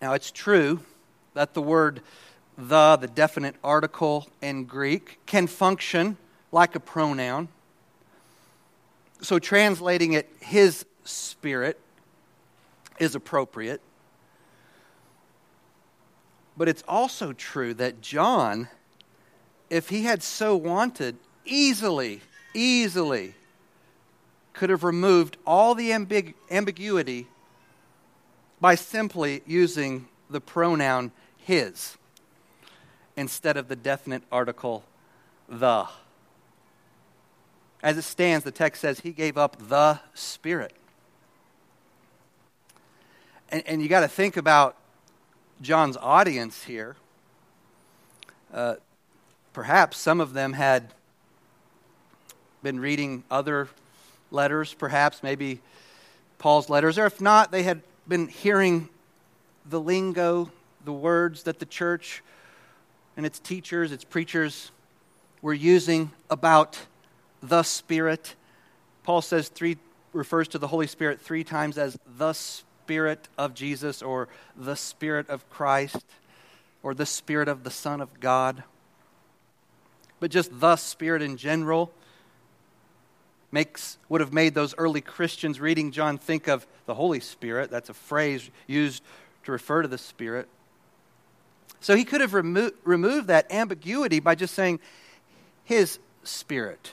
Now, 0.00 0.14
it's 0.14 0.30
true 0.30 0.80
that 1.34 1.54
the 1.54 1.62
word 1.62 2.00
the, 2.68 2.96
the 2.96 3.06
definite 3.06 3.56
article 3.64 4.28
in 4.42 4.64
Greek, 4.64 5.18
can 5.26 5.46
function 5.46 6.16
like 6.52 6.74
a 6.74 6.80
pronoun. 6.80 7.48
So, 9.22 9.38
translating 9.38 10.12
it, 10.12 10.30
his 10.40 10.84
spirit, 11.04 11.78
is 12.98 13.14
appropriate. 13.14 13.80
But 16.56 16.68
it's 16.68 16.84
also 16.86 17.32
true 17.32 17.72
that 17.74 18.02
John, 18.02 18.68
if 19.70 19.88
he 19.88 20.04
had 20.04 20.22
so 20.22 20.56
wanted, 20.56 21.16
easily 21.44 22.20
easily 22.54 23.34
could 24.52 24.70
have 24.70 24.84
removed 24.84 25.36
all 25.46 25.74
the 25.74 25.90
ambig- 25.90 26.34
ambiguity 26.50 27.26
by 28.60 28.74
simply 28.74 29.42
using 29.46 30.06
the 30.28 30.40
pronoun 30.40 31.12
his 31.36 31.96
instead 33.16 33.56
of 33.56 33.68
the 33.68 33.76
definite 33.76 34.22
article 34.30 34.84
the. 35.48 35.86
As 37.82 37.96
it 37.96 38.02
stands, 38.02 38.44
the 38.44 38.50
text 38.50 38.82
says 38.82 39.00
he 39.00 39.12
gave 39.12 39.38
up 39.38 39.56
the 39.68 40.00
Spirit. 40.14 40.74
And, 43.50 43.62
and 43.66 43.82
you 43.82 43.88
got 43.88 44.00
to 44.00 44.08
think 44.08 44.36
about 44.36 44.76
John's 45.60 45.96
audience 45.96 46.64
here. 46.64 46.96
Uh, 48.52 48.76
perhaps 49.52 49.96
some 49.98 50.20
of 50.20 50.32
them 50.34 50.52
had 50.52 50.92
been 52.62 52.80
reading 52.80 53.24
other 53.30 53.68
letters, 54.30 54.74
perhaps, 54.74 55.22
maybe 55.22 55.60
Paul's 56.38 56.70
letters, 56.70 56.98
or 56.98 57.06
if 57.06 57.20
not, 57.20 57.50
they 57.52 57.62
had 57.62 57.82
been 58.08 58.28
hearing 58.28 58.88
the 59.66 59.80
lingo, 59.80 60.50
the 60.84 60.92
words 60.92 61.44
that 61.44 61.58
the 61.58 61.66
church 61.66 62.22
and 63.16 63.26
its 63.26 63.38
teachers, 63.38 63.92
its 63.92 64.04
preachers 64.04 64.70
were 65.42 65.54
using 65.54 66.10
about 66.30 66.78
the 67.42 67.62
Spirit. 67.62 68.34
Paul 69.02 69.22
says 69.22 69.48
three 69.48 69.76
refers 70.12 70.48
to 70.48 70.58
the 70.58 70.66
Holy 70.66 70.86
Spirit 70.86 71.20
three 71.20 71.44
times 71.44 71.78
as 71.78 71.98
the 72.18 72.32
Spirit 72.32 73.28
of 73.38 73.54
Jesus 73.54 74.02
or 74.02 74.28
the 74.56 74.74
Spirit 74.74 75.28
of 75.28 75.48
Christ 75.50 76.04
or 76.82 76.94
the 76.94 77.06
Spirit 77.06 77.48
of 77.48 77.62
the 77.62 77.70
Son 77.70 78.00
of 78.00 78.20
God. 78.20 78.62
But 80.18 80.30
just 80.30 80.58
the 80.58 80.76
Spirit 80.76 81.22
in 81.22 81.36
general 81.36 81.92
makes, 83.52 83.98
would 84.08 84.20
have 84.20 84.32
made 84.32 84.54
those 84.54 84.74
early 84.78 85.00
Christians 85.00 85.60
reading 85.60 85.90
John 85.90 86.18
think 86.18 86.48
of 86.48 86.66
the 86.86 86.94
Holy 86.94 87.20
Spirit. 87.20 87.70
That's 87.70 87.88
a 87.88 87.94
phrase 87.94 88.50
used 88.66 89.02
to 89.44 89.52
refer 89.52 89.82
to 89.82 89.88
the 89.88 89.98
Spirit. 89.98 90.48
So 91.80 91.96
he 91.96 92.04
could 92.04 92.20
have 92.20 92.34
remo- 92.34 92.72
removed 92.84 93.28
that 93.28 93.50
ambiguity 93.50 94.20
by 94.20 94.34
just 94.34 94.54
saying, 94.54 94.80
His 95.64 95.98
Spirit, 96.24 96.92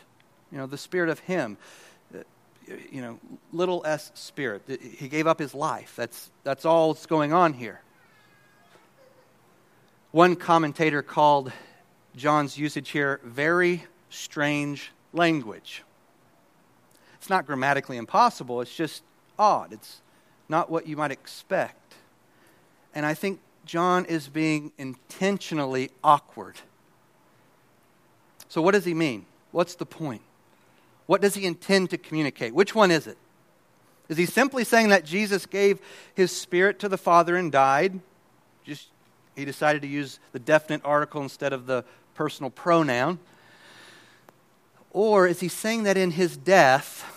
you 0.52 0.58
know, 0.58 0.66
the 0.66 0.78
Spirit 0.78 1.10
of 1.10 1.20
Him. 1.20 1.58
Uh, 2.14 2.20
you 2.92 3.02
know, 3.02 3.20
little 3.54 3.82
s 3.86 4.12
spirit. 4.14 4.62
He 4.68 5.08
gave 5.08 5.26
up 5.26 5.40
his 5.40 5.54
life. 5.54 5.94
That's, 5.96 6.30
that's 6.44 6.66
all 6.66 6.94
that's 6.94 7.06
going 7.06 7.32
on 7.32 7.54
here. 7.54 7.82
One 10.12 10.36
commentator 10.36 11.02
called 11.02 11.52
John's 12.16 12.58
usage 12.58 12.90
here 12.90 13.22
very 13.24 13.86
strange 14.10 14.92
language. 15.14 15.84
It's 17.28 17.30
not 17.30 17.46
grammatically 17.46 17.98
impossible, 17.98 18.62
it's 18.62 18.74
just 18.74 19.04
odd. 19.38 19.74
It's 19.74 20.00
not 20.48 20.70
what 20.70 20.88
you 20.88 20.96
might 20.96 21.12
expect. 21.12 21.96
And 22.96 23.06
I 23.06 23.16
think 23.16 23.42
John 23.66 24.06
is 24.06 24.30
being 24.30 24.72
intentionally 24.78 25.92
awkward. 26.06 26.56
So, 28.48 28.62
what 28.62 28.72
does 28.72 28.86
he 28.86 28.94
mean? 28.94 29.26
What's 29.52 29.76
the 29.76 29.86
point? 29.86 30.22
What 31.06 31.20
does 31.20 31.36
he 31.36 31.44
intend 31.44 31.90
to 31.90 31.98
communicate? 31.98 32.54
Which 32.54 32.74
one 32.74 32.92
is 32.92 33.08
it? 33.08 33.18
Is 34.08 34.16
he 34.16 34.26
simply 34.26 34.64
saying 34.64 34.88
that 34.88 35.04
Jesus 35.04 35.46
gave 35.46 35.82
his 36.16 36.32
spirit 36.32 36.80
to 36.80 36.88
the 36.88 36.98
Father 36.98 37.36
and 37.36 37.52
died? 37.52 38.00
Just 38.64 38.88
he 39.36 39.44
decided 39.44 39.82
to 39.82 39.88
use 39.90 40.22
the 40.32 40.40
definite 40.40 40.80
article 40.86 41.22
instead 41.22 41.52
of 41.52 41.66
the 41.66 41.84
personal 42.16 42.52
pronoun. 42.52 43.20
Or 44.92 45.28
is 45.28 45.42
he 45.42 45.50
saying 45.50 45.84
that 45.84 45.98
in 45.98 46.12
his 46.12 46.38
death, 46.38 47.16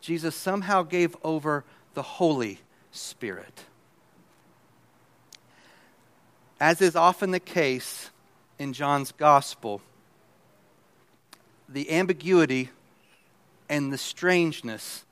Jesus 0.00 0.34
somehow 0.34 0.82
gave 0.82 1.16
over 1.22 1.64
the 1.94 2.02
Holy 2.02 2.60
Spirit? 2.90 3.64
As 6.60 6.80
is 6.80 6.96
often 6.96 7.30
the 7.30 7.40
case 7.40 8.10
in 8.58 8.72
John's 8.72 9.12
Gospel, 9.12 9.80
the 11.68 11.90
ambiguity 11.90 12.70
and 13.68 13.92
the 13.92 13.98
strangeness 13.98 15.04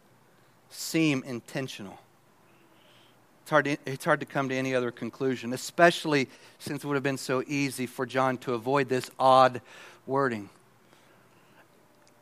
seem 0.70 1.22
intentional. 1.24 1.98
It's 3.42 3.50
hard, 3.50 3.64
to, 3.64 3.76
it's 3.86 4.04
hard 4.04 4.20
to 4.20 4.26
come 4.26 4.50
to 4.50 4.54
any 4.54 4.74
other 4.74 4.90
conclusion, 4.90 5.54
especially 5.54 6.28
since 6.58 6.84
it 6.84 6.86
would 6.86 6.96
have 6.96 7.02
been 7.02 7.16
so 7.16 7.42
easy 7.46 7.86
for 7.86 8.04
John 8.04 8.36
to 8.38 8.52
avoid 8.52 8.90
this 8.90 9.10
odd 9.18 9.62
wording. 10.06 10.50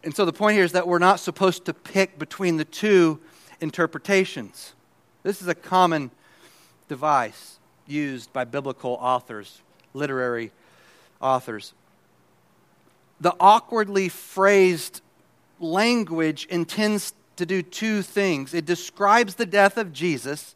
And 0.07 0.15
so 0.15 0.25
the 0.25 0.33
point 0.33 0.55
here 0.55 0.63
is 0.63 0.71
that 0.71 0.87
we're 0.87 1.01
not 1.01 1.19
supposed 1.19 1.65
to 1.65 1.75
pick 1.75 2.17
between 2.17 2.59
the 2.59 2.65
two 2.65 3.19
interpretations. 3.61 4.73
This 5.25 5.43
is 5.43 5.49
a 5.49 5.55
common 5.55 6.13
device 6.87 7.59
used 7.89 8.33
by 8.33 8.45
biblical 8.45 8.93
authors, 9.01 9.63
literary 9.95 10.53
authors. 11.21 11.75
The 13.21 13.35
awkwardly 13.41 14.09
phrased 14.09 15.01
language 15.59 16.47
intends 16.51 17.13
to 17.35 17.45
do 17.45 17.61
two 17.61 18.01
things 18.01 18.55
it 18.55 18.65
describes 18.65 19.35
the 19.35 19.45
death 19.45 19.77
of 19.77 19.93
Jesus 19.93 20.55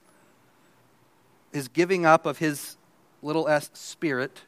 his 1.53 1.67
giving 1.67 2.07
up 2.07 2.25
of 2.25 2.39
his 2.39 2.77
little 3.21 3.49
s 3.49 3.69
spirit. 3.75 4.43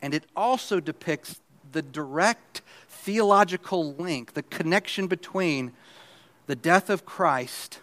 And 0.00 0.14
it 0.14 0.24
also 0.34 0.80
depicts 0.80 1.42
the 1.72 1.82
direct 1.82 2.62
theological 2.88 3.94
link, 3.94 4.34
the 4.34 4.42
connection 4.42 5.06
between 5.06 5.72
the 6.46 6.56
death 6.56 6.90
of 6.90 7.04
Christ 7.04 7.80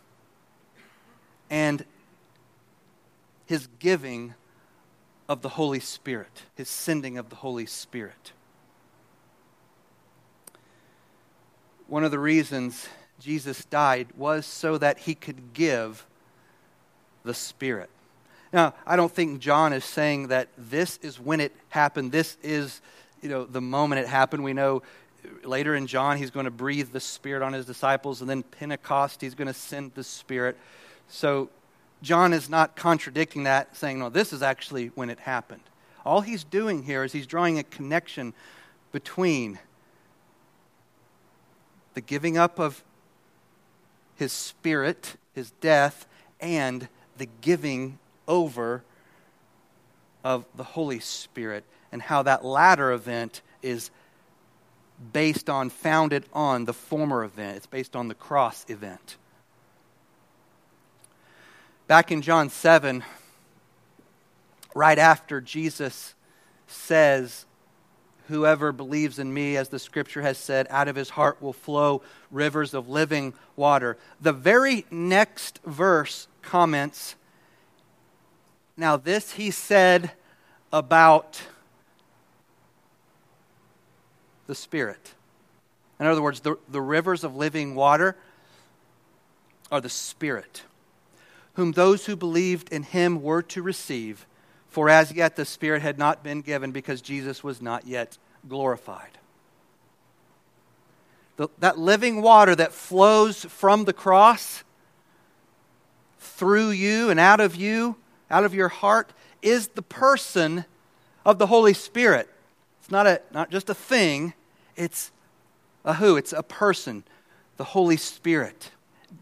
and 1.50 1.86
his 3.46 3.68
giving 3.80 4.34
of 5.28 5.42
the 5.42 5.50
Holy 5.50 5.80
Spirit, 5.80 6.44
his 6.56 6.70
sending 6.70 7.18
of 7.18 7.30
the 7.30 7.36
Holy 7.38 7.66
Spirit. 7.66 8.32
One 11.88 12.04
of 12.04 12.12
the 12.12 12.20
reasons 12.20 12.88
Jesus 13.20 13.66
died 13.66 14.08
was 14.18 14.46
so 14.46 14.78
that 14.78 15.00
he 15.00 15.16
could 15.16 15.54
give 15.54 16.06
the 17.24 17.34
Spirit. 17.34 17.90
Now, 18.52 18.74
I 18.86 18.96
don't 18.96 19.12
think 19.12 19.40
John 19.40 19.74
is 19.74 19.84
saying 19.84 20.28
that 20.30 20.48
this 20.58 20.98
is 21.02 21.20
when 21.20 21.42
it 21.42 21.52
happened. 21.70 22.12
This 22.12 22.38
is, 22.42 22.82
you 23.26 23.32
know, 23.32 23.44
the 23.44 23.60
moment 23.60 24.00
it 24.00 24.08
happened. 24.08 24.44
We 24.44 24.54
know 24.54 24.84
later 25.44 25.74
in 25.74 25.88
John 25.88 26.18
he's 26.18 26.30
going 26.30 26.44
to 26.46 26.52
breathe 26.52 26.92
the 26.92 27.00
Spirit 27.00 27.42
on 27.42 27.54
his 27.54 27.66
disciples, 27.66 28.22
and 28.22 28.30
then 28.30 28.44
Pentecost 28.44 29.20
he's 29.20 29.34
going 29.34 29.48
to 29.48 29.54
send 29.54 29.96
the 29.96 30.04
Spirit. 30.04 30.56
So 31.08 31.50
John 32.04 32.34
is 32.34 32.52
not 32.52 32.76
contradicting 32.76 33.46
that, 33.46 33.76
saying, 33.76 33.98
no, 33.98 34.10
this 34.10 34.32
is 34.32 34.44
actually 34.44 34.88
when 34.90 35.10
it 35.10 35.22
happened. 35.22 35.64
All 36.06 36.22
he's 36.22 36.44
doing 36.44 36.84
here 36.84 37.04
is 37.04 37.14
he's 37.14 37.26
drawing 37.26 37.58
a 37.58 37.64
connection 37.64 38.36
between 38.92 39.58
the 41.96 42.02
giving 42.02 42.38
up 42.38 42.60
of 42.60 42.84
his 44.18 44.32
spirit, 44.32 45.16
his 45.34 45.50
death, 45.62 46.06
and 46.40 46.88
the 47.18 47.28
giving 47.42 47.98
over 48.28 48.84
of 50.24 50.46
the 50.56 50.64
Holy 50.64 51.00
Spirit 51.00 51.64
and 51.96 52.02
how 52.02 52.24
that 52.24 52.44
latter 52.44 52.92
event 52.92 53.42
is 53.62 53.90
based 55.14 55.50
on, 55.50 55.70
founded 55.70 56.26
on 56.34 56.66
the 56.66 56.74
former 56.74 57.24
event. 57.24 57.56
It's 57.56 57.68
based 57.68 57.96
on 57.96 58.10
the 58.10 58.14
cross 58.14 58.66
event. 58.68 59.16
Back 61.88 62.12
in 62.12 62.22
John 62.22 62.50
7, 62.50 63.02
right 64.76 65.00
after 65.00 65.40
Jesus 65.40 66.16
says, 66.68 67.46
Whoever 68.28 68.74
believes 68.74 69.18
in 69.18 69.34
me, 69.34 69.56
as 69.56 69.70
the 69.70 69.80
scripture 69.80 70.22
has 70.22 70.38
said, 70.38 70.68
out 70.70 70.90
of 70.90 70.98
his 70.98 71.12
heart 71.12 71.42
will 71.42 71.54
flow 71.54 72.02
rivers 72.30 72.74
of 72.74 72.90
living 72.90 73.34
water. 73.56 73.98
The 74.20 74.34
very 74.34 74.86
next 74.92 75.62
verse 75.64 76.28
comments. 76.42 77.16
Now, 78.76 78.98
this 78.98 79.32
he 79.32 79.50
said 79.50 80.12
about 80.74 81.42
the 84.48 84.56
Spirit. 84.56 85.14
In 86.00 86.06
other 86.06 86.22
words, 86.22 86.42
the, 86.42 86.58
the 86.70 86.82
rivers 86.82 87.24
of 87.24 87.36
living 87.36 87.76
water 87.76 88.16
are 89.72 89.82
the 89.82 89.90
Spirit, 89.90 90.64
whom 91.54 91.72
those 91.72 92.06
who 92.06 92.16
believed 92.16 92.72
in 92.72 92.84
him 92.84 93.22
were 93.22 93.42
to 93.44 93.62
receive, 93.62 94.26
for 94.70 94.90
as 94.90 95.12
yet 95.12 95.36
the 95.36 95.46
Spirit 95.46 95.82
had 95.82 95.98
not 95.98 96.24
been 96.24 96.42
given 96.42 96.72
because 96.72 97.02
Jesus 97.02 97.44
was 97.44 97.62
not 97.62 97.88
yet 97.88 98.18
glorified. 98.48 99.18
The, 101.38 101.50
that 101.60 101.78
living 101.78 102.22
water 102.22 102.56
that 102.56 102.74
flows 102.74 103.44
from 103.46 103.86
the 103.86 103.94
cross 103.94 104.64
through 106.20 106.70
you 106.70 107.10
and 107.10 107.20
out 107.20 107.40
of 107.40 107.56
you, 107.56 107.96
out 108.30 108.44
of 108.44 108.54
your 108.54 108.70
heart, 108.70 109.12
is 109.42 109.70
the 109.70 109.82
person 109.82 110.66
of 111.26 111.38
the 111.38 111.48
Holy 111.48 111.74
Spirit. 111.74 112.30
It's 112.86 112.92
not, 112.92 113.08
a, 113.08 113.20
not 113.34 113.50
just 113.50 113.68
a 113.72 113.74
thing, 113.74 114.36
it's 114.76 115.12
a 115.84 115.96
who, 115.96 116.18
it's 116.18 116.34
a 116.34 116.44
person, 116.44 117.04
the 117.58 117.64
Holy 117.64 117.98
Spirit. 117.98 118.70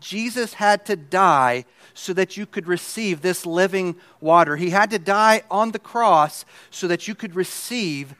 Jesus 0.02 0.56
had 0.56 0.86
to 0.88 0.98
die 0.98 1.64
so 1.94 2.12
that 2.12 2.36
you 2.36 2.46
could 2.46 2.68
receive 2.68 3.22
this 3.22 3.46
living 3.46 3.96
water. 4.20 4.58
He 4.58 4.72
had 4.72 4.90
to 4.90 5.00
die 5.00 5.44
on 5.50 5.72
the 5.72 5.80
cross 5.80 6.44
so 6.72 6.90
that 6.90 7.08
you 7.08 7.16
could 7.16 7.36
receive 7.36 8.16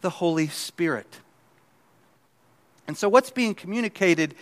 the 0.00 0.10
Holy 0.10 0.48
Spirit. 0.48 1.20
And 2.88 2.98
so, 2.98 3.08
what's 3.08 3.30
being 3.30 3.54
communicated 3.54 4.34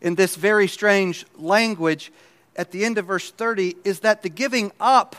in 0.00 0.14
this 0.14 0.34
very 0.34 0.66
strange 0.66 1.26
language 1.36 2.10
at 2.56 2.70
the 2.70 2.86
end 2.86 2.96
of 2.96 3.04
verse 3.04 3.30
30 3.30 3.76
is 3.84 4.00
that 4.00 4.22
the 4.22 4.30
giving 4.30 4.72
up 4.80 5.14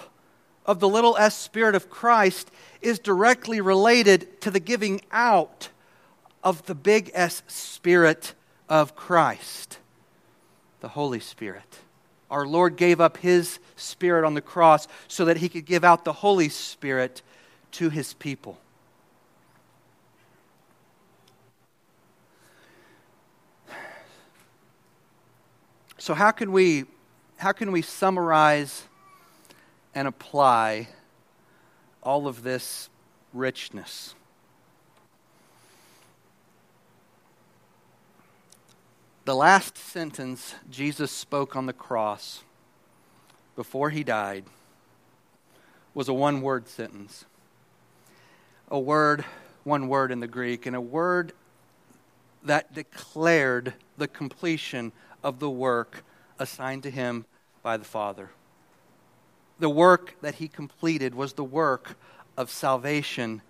of 0.65 0.79
the 0.79 0.89
little 0.89 1.15
s 1.17 1.37
Spirit 1.37 1.75
of 1.75 1.89
Christ 1.89 2.51
is 2.81 2.99
directly 2.99 3.61
related 3.61 4.41
to 4.41 4.51
the 4.51 4.59
giving 4.59 5.01
out 5.11 5.69
of 6.43 6.65
the 6.65 6.75
big 6.75 7.11
S 7.13 7.41
Spirit 7.47 8.33
of 8.69 8.95
Christ, 8.95 9.79
the 10.81 10.89
Holy 10.89 11.19
Spirit. 11.19 11.79
Our 12.29 12.45
Lord 12.45 12.75
gave 12.75 13.01
up 13.01 13.17
His 13.17 13.59
Spirit 13.75 14.25
on 14.25 14.33
the 14.33 14.41
cross 14.41 14.87
so 15.07 15.25
that 15.25 15.37
He 15.37 15.49
could 15.49 15.65
give 15.65 15.83
out 15.83 16.05
the 16.05 16.13
Holy 16.13 16.49
Spirit 16.49 17.21
to 17.71 17.89
His 17.89 18.13
people. 18.13 18.59
So, 25.97 26.13
how 26.13 26.29
can 26.29 26.51
we 26.51 26.85
how 27.37 27.51
can 27.51 27.71
we 27.71 27.81
summarize 27.81 28.83
and 29.95 30.07
apply 30.07 30.89
all 32.03 32.27
of 32.27 32.43
this 32.43 32.89
richness? 33.33 34.13
The 39.25 39.35
last 39.35 39.75
sentence 39.75 40.53
Jesus 40.69 41.11
spoke 41.11 41.55
on 41.55 41.65
the 41.65 41.73
cross 41.73 42.43
before 43.55 43.89
he 43.89 44.03
died 44.03 44.43
was 45.95 46.07
a 46.07 46.13
one 46.13 46.41
word 46.41 46.67
sentence. 46.67 47.25
A 48.69 48.79
word, 48.79 49.25
one 49.63 49.87
word 49.87 50.11
in 50.11 50.19
the 50.19 50.27
Greek, 50.27 50.67
and 50.67 50.75
a 50.75 50.81
word 50.81 51.33
that 52.43 52.75
declared 52.75 53.73
the 53.97 54.07
completion 54.07 54.91
of 55.23 55.39
the 55.39 55.49
work 55.49 56.03
assigned 56.37 56.83
to 56.83 56.91
him 56.91 57.25
by 57.63 57.77
the 57.77 57.85
Father. 57.85 58.29
The 59.59 59.69
work 59.69 60.15
that 60.21 60.35
he 60.35 60.47
completed 60.47 61.15
was 61.15 61.33
the 61.33 61.43
work 61.43 61.95
of 62.37 62.49
salvation 62.49 63.41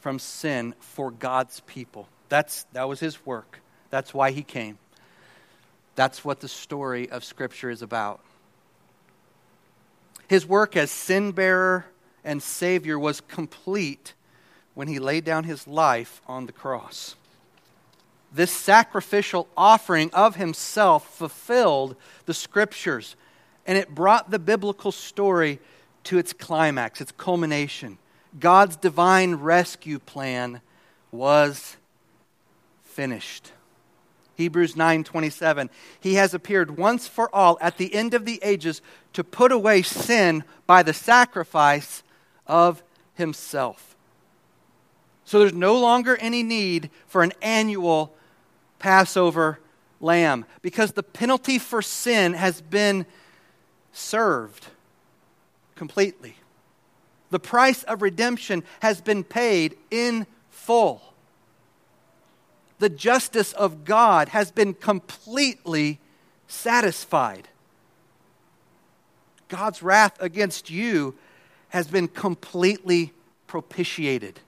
from 0.00 0.18
sin 0.18 0.74
for 0.80 1.10
God's 1.10 1.60
people. 1.60 2.08
That's, 2.28 2.64
that 2.72 2.88
was 2.88 3.00
his 3.00 3.24
work. 3.26 3.60
That's 3.90 4.14
why 4.14 4.30
he 4.30 4.42
came. 4.42 4.78
That's 5.94 6.24
what 6.24 6.40
the 6.40 6.48
story 6.48 7.10
of 7.10 7.24
Scripture 7.24 7.70
is 7.70 7.82
about. 7.82 8.20
His 10.28 10.46
work 10.46 10.76
as 10.76 10.90
sin 10.90 11.32
bearer 11.32 11.84
and 12.24 12.42
Savior 12.42 12.98
was 12.98 13.20
complete 13.20 14.14
when 14.74 14.88
he 14.88 14.98
laid 14.98 15.24
down 15.24 15.44
his 15.44 15.66
life 15.68 16.22
on 16.26 16.46
the 16.46 16.52
cross. 16.52 17.16
This 18.32 18.50
sacrificial 18.50 19.46
offering 19.56 20.10
of 20.14 20.36
himself 20.36 21.06
fulfilled 21.14 21.96
the 22.24 22.32
Scriptures, 22.32 23.14
and 23.66 23.78
it 23.78 23.94
brought 23.94 24.30
the 24.30 24.38
biblical 24.38 24.92
story 24.92 25.58
to 26.04 26.18
its 26.18 26.32
climax, 26.32 27.00
its 27.00 27.12
culmination. 27.12 27.98
God's 28.38 28.76
divine 28.76 29.36
rescue 29.36 29.98
plan 29.98 30.60
was 31.10 31.76
finished. 32.82 33.52
Hebrews 34.36 34.74
9:27 34.74 35.68
He 36.00 36.14
has 36.14 36.34
appeared 36.34 36.76
once 36.76 37.06
for 37.06 37.32
all 37.34 37.58
at 37.60 37.76
the 37.76 37.94
end 37.94 38.14
of 38.14 38.24
the 38.24 38.40
ages 38.42 38.80
to 39.12 39.22
put 39.22 39.52
away 39.52 39.82
sin 39.82 40.44
by 40.66 40.82
the 40.82 40.94
sacrifice 40.94 42.02
of 42.46 42.82
himself. 43.14 43.94
So 45.24 45.38
there's 45.38 45.52
no 45.52 45.78
longer 45.78 46.16
any 46.16 46.42
need 46.42 46.90
for 47.06 47.22
an 47.22 47.32
annual 47.40 48.14
Passover 48.78 49.60
lamb 50.00 50.44
because 50.60 50.92
the 50.92 51.02
penalty 51.02 51.58
for 51.58 51.80
sin 51.80 52.34
has 52.34 52.60
been 52.60 53.06
served 53.92 54.66
completely. 55.74 56.36
The 57.30 57.40
price 57.40 57.82
of 57.84 58.02
redemption 58.02 58.62
has 58.80 59.00
been 59.00 59.24
paid 59.24 59.76
in 59.90 60.26
full 60.50 61.12
the 62.82 62.88
justice 62.88 63.52
of 63.52 63.84
God 63.84 64.30
has 64.30 64.50
been 64.50 64.74
completely 64.74 66.00
satisfied. 66.48 67.46
God's 69.46 69.84
wrath 69.84 70.20
against 70.20 70.68
you 70.68 71.14
has 71.68 71.86
been 71.86 72.08
completely 72.08 73.12
propitiated. 73.46 74.40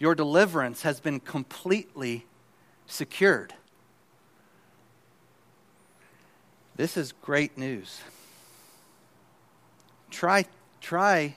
Your 0.00 0.16
deliverance 0.16 0.82
has 0.82 0.98
been 0.98 1.20
completely 1.20 2.26
secured. 2.86 3.54
This 6.76 6.96
is 6.96 7.12
great 7.12 7.58
news. 7.58 8.00
Try, 10.10 10.46
try 10.80 11.36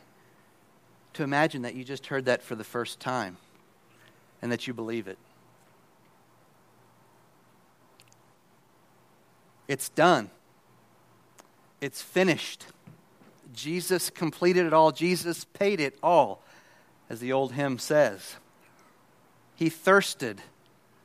to 1.14 1.24
imagine 1.24 1.62
that 1.64 1.76
you 1.76 1.84
just 1.84 2.08
heard 2.08 2.26
that 2.26 2.42
for 2.42 2.56
the 2.56 2.64
first 2.64 3.00
time 3.00 3.38
and 4.42 4.52
that 4.52 4.68
you 4.68 4.74
believe 4.74 5.08
it. 5.08 5.18
It's 9.68 9.90
done. 9.90 10.30
It's 11.82 12.02
finished. 12.02 12.66
Jesus 13.54 14.10
completed 14.10 14.66
it 14.66 14.74
all. 14.74 14.92
Jesus 14.92 15.46
paid 15.46 15.80
it 15.80 15.98
all, 16.02 16.42
as 17.10 17.20
the 17.20 17.32
old 17.32 17.54
hymn 17.54 17.78
says. 17.80 18.36
He 19.56 19.70
thirsted 19.70 20.42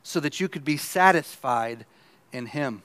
so 0.03 0.21
that 0.21 0.41
you 0.41 0.49
could 0.49 0.65
be 0.65 0.77
satisfied 0.77 1.85
in 2.33 2.47
Him. 2.47 2.83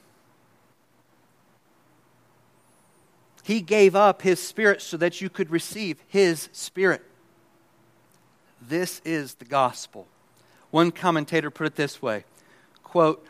He 3.43 3.61
gave 3.61 3.95
up 3.95 4.21
His 4.21 4.41
Spirit 4.41 4.81
so 4.81 4.97
that 4.97 5.21
you 5.21 5.29
could 5.29 5.51
receive 5.51 6.01
His 6.07 6.49
Spirit. 6.53 7.03
This 8.61 9.01
is 9.03 9.35
the 9.35 9.45
gospel. 9.45 10.07
One 10.71 10.91
commentator 10.91 11.51
put 11.51 11.67
it 11.67 11.75
this 11.75 12.01
way 12.01 12.23
quote, 12.83 13.25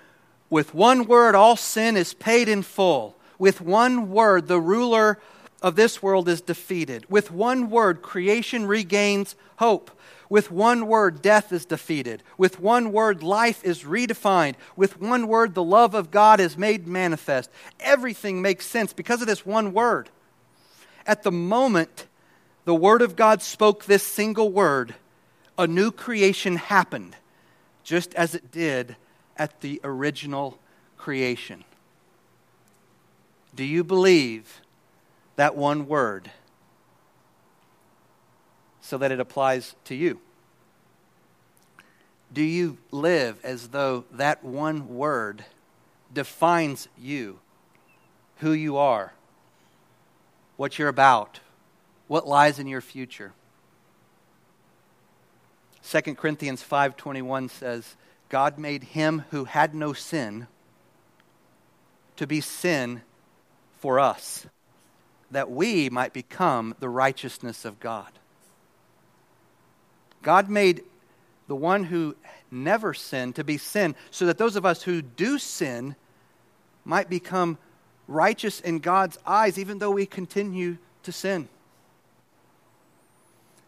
With 0.49 0.73
one 0.73 1.05
word, 1.05 1.35
all 1.35 1.55
sin 1.55 1.97
is 1.97 2.13
paid 2.13 2.47
in 2.47 2.61
full. 2.61 3.17
With 3.39 3.59
one 3.59 4.11
word, 4.11 4.47
the 4.47 4.61
ruler 4.61 5.19
of 5.61 5.75
this 5.75 6.03
world 6.03 6.29
is 6.29 6.41
defeated. 6.41 7.05
With 7.09 7.31
one 7.31 7.69
word, 7.69 8.01
creation 8.01 8.67
regains 8.67 9.35
hope. 9.57 9.89
With 10.29 10.51
one 10.51 10.87
word, 10.87 11.21
death 11.21 11.51
is 11.51 11.65
defeated. 11.65 12.23
With 12.37 12.59
one 12.59 12.91
word, 12.91 13.23
life 13.23 13.63
is 13.63 13.83
redefined. 13.83 14.55
With 14.75 14.99
one 14.99 15.27
word, 15.27 15.53
the 15.53 15.63
love 15.63 15.93
of 15.93 16.11
God 16.11 16.39
is 16.39 16.57
made 16.57 16.87
manifest. 16.87 17.49
Everything 17.79 18.41
makes 18.41 18.65
sense 18.65 18.93
because 18.93 19.21
of 19.21 19.27
this 19.27 19.45
one 19.45 19.73
word. 19.73 20.09
At 21.05 21.23
the 21.23 21.31
moment 21.31 22.07
the 22.65 22.75
Word 22.75 23.01
of 23.01 23.15
God 23.15 23.41
spoke 23.41 23.85
this 23.85 24.03
single 24.03 24.51
word, 24.51 24.95
a 25.57 25.67
new 25.67 25.91
creation 25.91 26.55
happened 26.55 27.15
just 27.83 28.13
as 28.15 28.33
it 28.33 28.51
did 28.51 28.95
at 29.37 29.61
the 29.61 29.81
original 29.83 30.57
creation. 30.97 31.65
Do 33.53 33.65
you 33.65 33.83
believe 33.83 34.61
that 35.35 35.55
one 35.55 35.87
word 35.87 36.31
so 38.93 38.99
that 38.99 39.11
it 39.11 39.19
applies 39.19 39.73
to 39.85 39.95
you? 39.95 40.19
Do 42.31 42.43
you 42.43 42.77
live 42.91 43.39
as 43.43 43.69
though 43.69 44.05
that 44.11 44.43
one 44.43 44.87
word 44.87 45.43
defines 46.13 46.87
you, 46.95 47.39
who 48.37 48.51
you 48.51 48.77
are, 48.77 49.13
what 50.57 50.77
you're 50.77 50.89
about, 50.89 51.39
what 52.07 52.27
lies 52.27 52.59
in 52.59 52.67
your 52.67 52.81
future? 52.81 53.33
2 55.89 56.13
Corinthians 56.13 56.61
5:21 56.61 57.49
says, 57.49 57.95
God 58.29 58.59
made 58.59 58.83
him 58.83 59.23
who 59.31 59.45
had 59.45 59.73
no 59.73 59.93
sin 59.93 60.45
to 62.17 62.27
be 62.27 62.41
sin 62.41 63.01
for 63.79 63.99
us, 63.99 64.45
that 65.31 65.49
we 65.49 65.89
might 65.89 66.13
become 66.13 66.75
the 66.79 66.89
righteousness 66.89 67.65
of 67.65 67.79
God. 67.79 68.11
God 70.23 70.49
made 70.49 70.83
the 71.47 71.55
one 71.55 71.83
who 71.83 72.15
never 72.49 72.93
sinned 72.93 73.35
to 73.35 73.43
be 73.43 73.57
sin, 73.57 73.95
so 74.09 74.25
that 74.25 74.37
those 74.37 74.55
of 74.55 74.65
us 74.65 74.83
who 74.83 75.01
do 75.01 75.37
sin 75.37 75.95
might 76.85 77.09
become 77.09 77.57
righteous 78.07 78.59
in 78.59 78.79
God's 78.79 79.17
eyes, 79.25 79.59
even 79.59 79.79
though 79.79 79.91
we 79.91 80.05
continue 80.05 80.77
to 81.03 81.11
sin. 81.11 81.47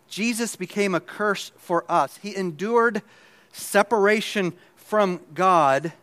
Jesus 0.08 0.56
became 0.56 0.96
a 0.96 1.00
curse 1.00 1.52
for 1.58 1.84
us. 1.90 2.18
He 2.18 2.36
endured 2.36 3.02
separation 3.52 4.54
from 4.76 5.20
God 5.34 5.94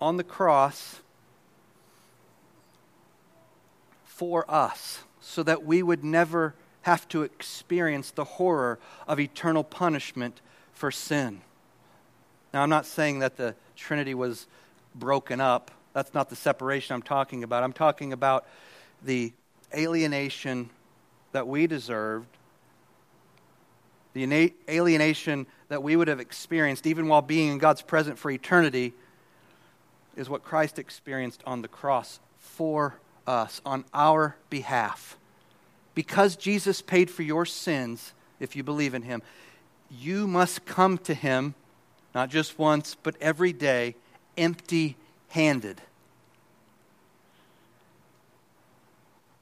on 0.00 0.16
the 0.16 0.24
cross 0.24 1.00
for 4.04 4.48
us 4.50 5.00
so 5.20 5.42
that 5.42 5.64
we 5.64 5.82
would 5.82 6.04
never 6.04 6.54
have 6.86 7.08
to 7.08 7.24
experience 7.24 8.12
the 8.12 8.22
horror 8.22 8.78
of 9.08 9.18
eternal 9.18 9.64
punishment 9.64 10.40
for 10.72 10.92
sin. 10.92 11.40
Now, 12.54 12.62
I'm 12.62 12.70
not 12.70 12.86
saying 12.86 13.18
that 13.18 13.36
the 13.36 13.56
Trinity 13.74 14.14
was 14.14 14.46
broken 14.94 15.40
up. 15.40 15.72
That's 15.94 16.14
not 16.14 16.30
the 16.30 16.36
separation 16.36 16.94
I'm 16.94 17.02
talking 17.02 17.42
about. 17.42 17.64
I'm 17.64 17.72
talking 17.72 18.12
about 18.12 18.46
the 19.04 19.32
alienation 19.74 20.70
that 21.32 21.48
we 21.48 21.66
deserved, 21.66 22.28
the 24.12 24.52
alienation 24.68 25.48
that 25.66 25.82
we 25.82 25.96
would 25.96 26.06
have 26.06 26.20
experienced 26.20 26.86
even 26.86 27.08
while 27.08 27.20
being 27.20 27.48
in 27.48 27.58
God's 27.58 27.82
presence 27.82 28.20
for 28.20 28.30
eternity, 28.30 28.94
is 30.16 30.30
what 30.30 30.44
Christ 30.44 30.78
experienced 30.78 31.42
on 31.48 31.62
the 31.62 31.68
cross 31.68 32.20
for 32.38 33.00
us, 33.26 33.60
on 33.66 33.84
our 33.92 34.36
behalf. 34.50 35.18
Because 35.96 36.36
Jesus 36.36 36.82
paid 36.82 37.10
for 37.10 37.22
your 37.22 37.46
sins, 37.46 38.12
if 38.38 38.54
you 38.54 38.62
believe 38.62 38.92
in 38.92 39.00
Him, 39.00 39.22
you 39.90 40.26
must 40.26 40.66
come 40.66 40.98
to 40.98 41.14
Him, 41.14 41.54
not 42.14 42.28
just 42.28 42.58
once, 42.58 42.94
but 43.02 43.16
every 43.18 43.54
day, 43.54 43.96
empty 44.36 44.96
handed. 45.28 45.80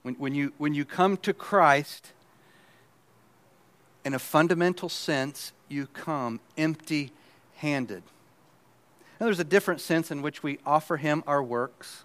When, 0.04 0.14
when, 0.14 0.34
you, 0.36 0.52
when 0.56 0.74
you 0.74 0.84
come 0.84 1.16
to 1.18 1.34
Christ, 1.34 2.12
in 4.04 4.14
a 4.14 4.20
fundamental 4.20 4.88
sense, 4.88 5.52
you 5.68 5.88
come 5.88 6.38
empty 6.56 7.10
handed. 7.56 8.04
And 9.18 9.26
there's 9.26 9.40
a 9.40 9.44
different 9.44 9.80
sense 9.80 10.12
in 10.12 10.22
which 10.22 10.40
we 10.40 10.60
offer 10.64 10.98
him 10.98 11.24
our 11.26 11.42
works. 11.42 12.04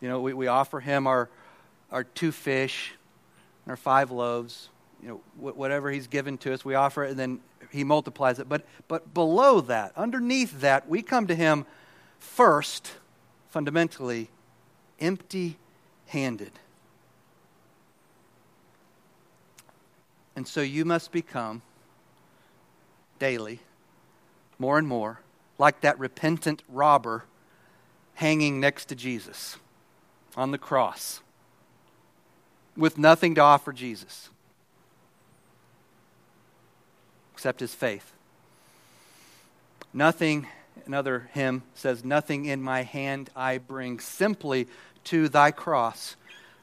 You 0.00 0.08
know, 0.08 0.20
we, 0.20 0.34
we 0.34 0.46
offer 0.46 0.78
him 0.78 1.08
our, 1.08 1.28
our 1.90 2.04
two 2.04 2.30
fish 2.30 2.92
and 3.66 3.72
our 3.72 3.76
five 3.76 4.10
loaves. 4.10 4.70
You 5.02 5.08
know, 5.08 5.20
wh- 5.38 5.56
whatever 5.56 5.90
he's 5.90 6.06
given 6.06 6.38
to 6.38 6.54
us, 6.54 6.64
we 6.64 6.74
offer 6.74 7.04
it, 7.04 7.10
and 7.10 7.18
then 7.18 7.40
he 7.70 7.84
multiplies 7.84 8.38
it. 8.38 8.48
But, 8.48 8.64
but 8.88 9.12
below 9.12 9.60
that, 9.62 9.92
underneath 9.96 10.60
that, 10.60 10.88
we 10.88 11.02
come 11.02 11.26
to 11.26 11.34
him 11.34 11.66
first, 12.18 12.92
fundamentally, 13.50 14.30
empty 15.00 15.58
handed. 16.06 16.52
And 20.36 20.46
so 20.46 20.60
you 20.60 20.84
must 20.84 21.12
become 21.12 21.62
daily, 23.18 23.60
more 24.58 24.78
and 24.78 24.86
more, 24.86 25.20
like 25.58 25.80
that 25.80 25.98
repentant 25.98 26.62
robber 26.68 27.24
hanging 28.14 28.60
next 28.60 28.86
to 28.86 28.94
Jesus 28.94 29.56
on 30.36 30.50
the 30.50 30.58
cross 30.58 31.20
with 32.76 32.98
nothing 32.98 33.34
to 33.36 33.40
offer 33.40 33.72
Jesus 33.72 34.28
except 37.32 37.60
his 37.60 37.74
faith. 37.74 38.12
Nothing, 39.92 40.46
another 40.86 41.28
hymn 41.32 41.62
says, 41.74 42.04
Nothing 42.04 42.46
in 42.46 42.62
my 42.62 42.82
hand 42.82 43.30
I 43.36 43.58
bring, 43.58 44.00
simply 44.00 44.68
to 45.04 45.28
thy 45.28 45.50
cross 45.50 46.16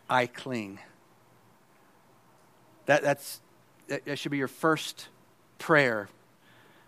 I 0.09 0.27
cling. 0.27 0.79
That, 2.85 3.01
that's, 3.01 3.39
that 3.87 4.17
should 4.17 4.31
be 4.31 4.37
your 4.37 4.47
first 4.47 5.07
prayer, 5.57 6.09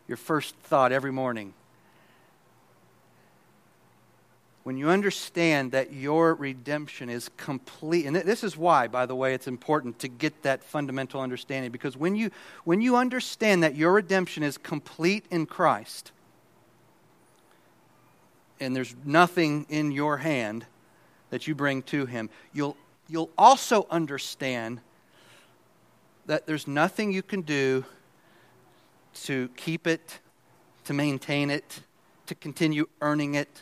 your 0.07 0.17
first 0.17 0.55
thought 0.57 0.91
every 0.91 1.11
morning. 1.11 1.53
When 4.65 4.77
you 4.77 4.89
understand 4.89 5.73
that 5.73 5.93
your 5.93 6.33
redemption 6.33 7.07
is 7.07 7.29
complete, 7.37 8.07
and 8.07 8.15
this 8.15 8.43
is 8.43 8.57
why, 8.57 8.87
by 8.87 9.05
the 9.05 9.15
way, 9.15 9.35
it's 9.35 9.45
important 9.45 9.99
to 9.99 10.07
get 10.07 10.41
that 10.41 10.63
fundamental 10.63 11.21
understanding, 11.21 11.71
because 11.71 11.95
when 11.95 12.15
you, 12.15 12.31
when 12.63 12.81
you 12.81 12.95
understand 12.95 13.61
that 13.61 13.75
your 13.75 13.93
redemption 13.93 14.41
is 14.41 14.57
complete 14.57 15.23
in 15.29 15.45
Christ, 15.45 16.11
and 18.59 18.75
there's 18.75 18.95
nothing 19.05 19.67
in 19.69 19.91
your 19.91 20.17
hand 20.17 20.65
that 21.29 21.45
you 21.45 21.53
bring 21.53 21.83
to 21.83 22.07
Him, 22.07 22.31
you'll, 22.51 22.75
you'll 23.07 23.29
also 23.37 23.85
understand 23.91 24.79
that 26.25 26.47
there's 26.47 26.67
nothing 26.67 27.13
you 27.13 27.21
can 27.21 27.41
do 27.41 27.85
to 29.13 29.47
keep 29.49 29.85
it, 29.85 30.17
to 30.85 30.93
maintain 30.93 31.51
it, 31.51 31.81
to 32.25 32.33
continue 32.33 32.87
earning 32.99 33.35
it. 33.35 33.61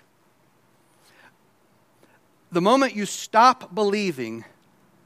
The 2.53 2.61
moment 2.61 2.95
you 2.95 3.07
stop 3.07 3.73
believing 3.73 4.45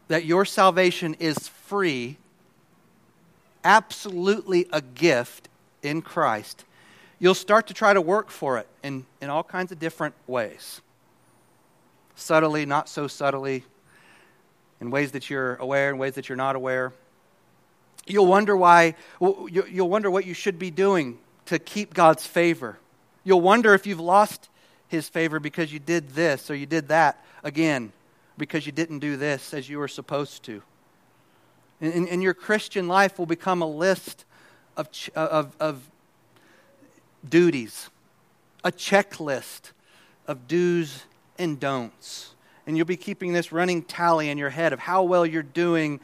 that 0.10 0.26
your 0.26 0.44
salvation 0.44 1.14
is 1.14 1.48
free, 1.48 2.18
absolutely 3.64 4.68
a 4.74 4.82
gift 4.82 5.48
in 5.82 6.02
Christ, 6.02 6.66
you'll 7.20 7.34
start 7.34 7.68
to 7.68 7.74
try 7.74 7.94
to 7.94 8.02
work 8.02 8.30
for 8.32 8.58
it 8.58 8.68
in, 8.84 9.06
in 9.22 9.30
all 9.30 9.46
kinds 9.46 9.72
of 9.72 9.80
different 9.80 10.14
ways. 10.28 10.82
Subtly, 12.16 12.66
not 12.66 12.90
so 12.90 13.08
subtly, 13.08 13.64
in 14.82 14.92
ways 14.92 15.14
that 15.14 15.30
you're 15.30 15.56
aware, 15.56 15.90
in 15.90 15.98
ways 15.98 16.16
that 16.16 16.28
you're 16.28 16.36
not 16.36 16.58
aware. 16.58 16.92
You'll 18.06 18.28
wonder 18.28 18.58
why, 18.58 18.96
you'll 19.22 19.90
wonder 19.90 20.12
what 20.12 20.26
you 20.26 20.34
should 20.34 20.60
be 20.60 20.70
doing 20.70 21.18
to 21.46 21.60
keep 21.60 21.94
God's 21.94 22.28
favor. 22.28 22.78
You'll 23.24 23.40
wonder 23.40 23.74
if 23.74 23.88
you've 23.88 24.02
lost 24.02 24.50
his 24.88 25.10
favor 25.10 25.40
because 25.40 25.72
you 25.72 25.80
did 25.80 26.10
this 26.10 26.50
or 26.50 26.56
you 26.56 26.66
did 26.66 26.88
that 26.90 27.24
again, 27.44 27.92
because 28.38 28.66
you 28.66 28.72
didn't 28.72 29.00
do 29.00 29.18
this 29.18 29.54
as 29.54 29.70
you 29.70 29.80
were 29.80 29.88
supposed 29.88 30.44
to. 30.44 30.62
And, 31.80 32.08
and 32.08 32.24
your 32.24 32.34
Christian 32.34 32.88
life 32.88 33.20
will 33.20 33.26
become 33.26 33.62
a 33.62 33.68
list 33.68 34.26
of, 34.76 34.90
uh, 35.16 35.20
of, 35.20 35.56
of 35.60 35.90
duties, 37.28 37.90
a 38.64 38.72
checklist 38.72 39.72
of 40.28 40.48
do's 40.48 41.04
and 41.38 41.60
don'ts. 41.60 42.34
And 42.66 42.76
you'll 42.76 42.86
be 42.86 42.98
keeping 42.98 43.34
this 43.34 43.52
running 43.52 43.84
tally 43.84 44.30
in 44.30 44.38
your 44.38 44.50
head 44.50 44.74
of 44.74 44.80
how 44.80 45.04
well 45.04 45.26
you're 45.26 45.44
doing 45.44 46.00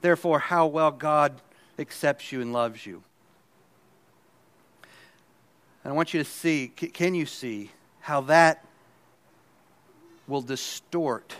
therefore, 0.00 0.38
how 0.38 0.66
well 0.66 0.90
God 0.90 1.40
accepts 1.78 2.32
you 2.32 2.40
and 2.40 2.52
loves 2.52 2.84
you. 2.86 3.02
And 5.82 5.92
I 5.92 5.96
want 5.96 6.12
you 6.12 6.22
to 6.22 6.28
see 6.28 6.68
can 6.68 7.14
you 7.14 7.26
see 7.26 7.70
how 8.08 8.22
that 8.22 8.64
will 10.26 10.40
distort 10.40 11.36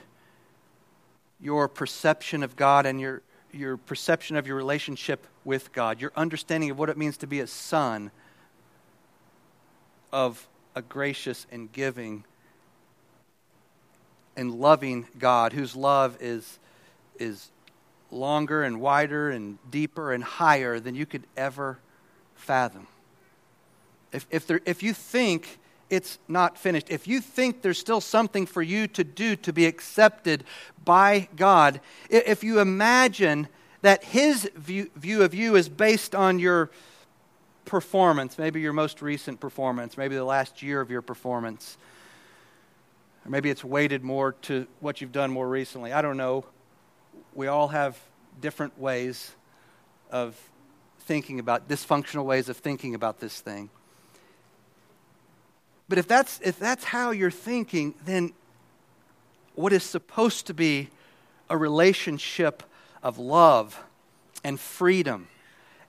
your 1.40 1.66
perception 1.66 2.42
of 2.42 2.56
God 2.56 2.84
and 2.84 3.00
your, 3.00 3.22
your 3.54 3.78
perception 3.78 4.36
of 4.36 4.46
your 4.46 4.54
relationship 4.54 5.26
with 5.46 5.72
God, 5.72 5.98
your 5.98 6.12
understanding 6.14 6.70
of 6.70 6.78
what 6.78 6.90
it 6.90 6.98
means 6.98 7.16
to 7.16 7.26
be 7.26 7.40
a 7.40 7.46
son 7.46 8.10
of 10.12 10.46
a 10.76 10.82
gracious 10.82 11.46
and 11.50 11.72
giving 11.72 12.24
and 14.36 14.54
loving 14.54 15.06
God, 15.18 15.54
whose 15.54 15.74
love 15.74 16.18
is, 16.20 16.58
is 17.18 17.48
longer 18.10 18.62
and 18.62 18.78
wider 18.78 19.30
and 19.30 19.56
deeper 19.70 20.12
and 20.12 20.22
higher 20.22 20.78
than 20.78 20.94
you 20.94 21.06
could 21.06 21.22
ever 21.34 21.78
fathom. 22.34 22.86
If, 24.12 24.26
if, 24.30 24.46
there, 24.46 24.60
if 24.66 24.82
you 24.82 24.92
think 24.92 25.58
it's 25.90 26.18
not 26.28 26.58
finished, 26.58 26.90
if 26.90 27.08
you 27.08 27.20
think 27.20 27.62
there's 27.62 27.78
still 27.78 28.00
something 28.00 28.46
for 28.46 28.62
you 28.62 28.86
to 28.88 29.04
do 29.04 29.36
to 29.36 29.52
be 29.52 29.66
accepted 29.66 30.44
by 30.84 31.28
God, 31.36 31.80
if 32.10 32.44
you 32.44 32.60
imagine 32.60 33.48
that 33.82 34.04
His 34.04 34.50
view, 34.54 34.90
view 34.96 35.22
of 35.22 35.34
you 35.34 35.56
is 35.56 35.68
based 35.68 36.14
on 36.14 36.38
your 36.38 36.70
performance, 37.64 38.38
maybe 38.38 38.60
your 38.60 38.72
most 38.72 39.02
recent 39.02 39.40
performance, 39.40 39.96
maybe 39.96 40.14
the 40.14 40.24
last 40.24 40.62
year 40.62 40.80
of 40.80 40.90
your 40.90 41.02
performance, 41.02 41.78
or 43.24 43.30
maybe 43.30 43.50
it's 43.50 43.64
weighted 43.64 44.02
more 44.02 44.32
to 44.32 44.66
what 44.80 45.00
you've 45.00 45.12
done 45.12 45.30
more 45.30 45.48
recently, 45.48 45.92
I 45.92 46.02
don't 46.02 46.16
know 46.16 46.44
we 47.38 47.46
all 47.46 47.68
have 47.68 47.96
different 48.40 48.76
ways 48.80 49.30
of 50.10 50.36
thinking 51.00 51.38
about 51.38 51.68
dysfunctional 51.68 52.24
ways 52.24 52.48
of 52.48 52.56
thinking 52.56 52.96
about 52.96 53.20
this 53.20 53.40
thing. 53.40 53.70
But 55.88 55.98
if 55.98 56.06
that's 56.06 56.40
if 56.42 56.58
that's 56.58 56.84
how 56.84 57.10
you're 57.10 57.30
thinking, 57.30 57.94
then 58.04 58.32
what 59.54 59.72
is 59.72 59.82
supposed 59.82 60.46
to 60.46 60.54
be 60.54 60.88
a 61.50 61.56
relationship 61.56 62.62
of 63.02 63.18
love 63.18 63.82
and 64.44 64.60
freedom 64.60 65.28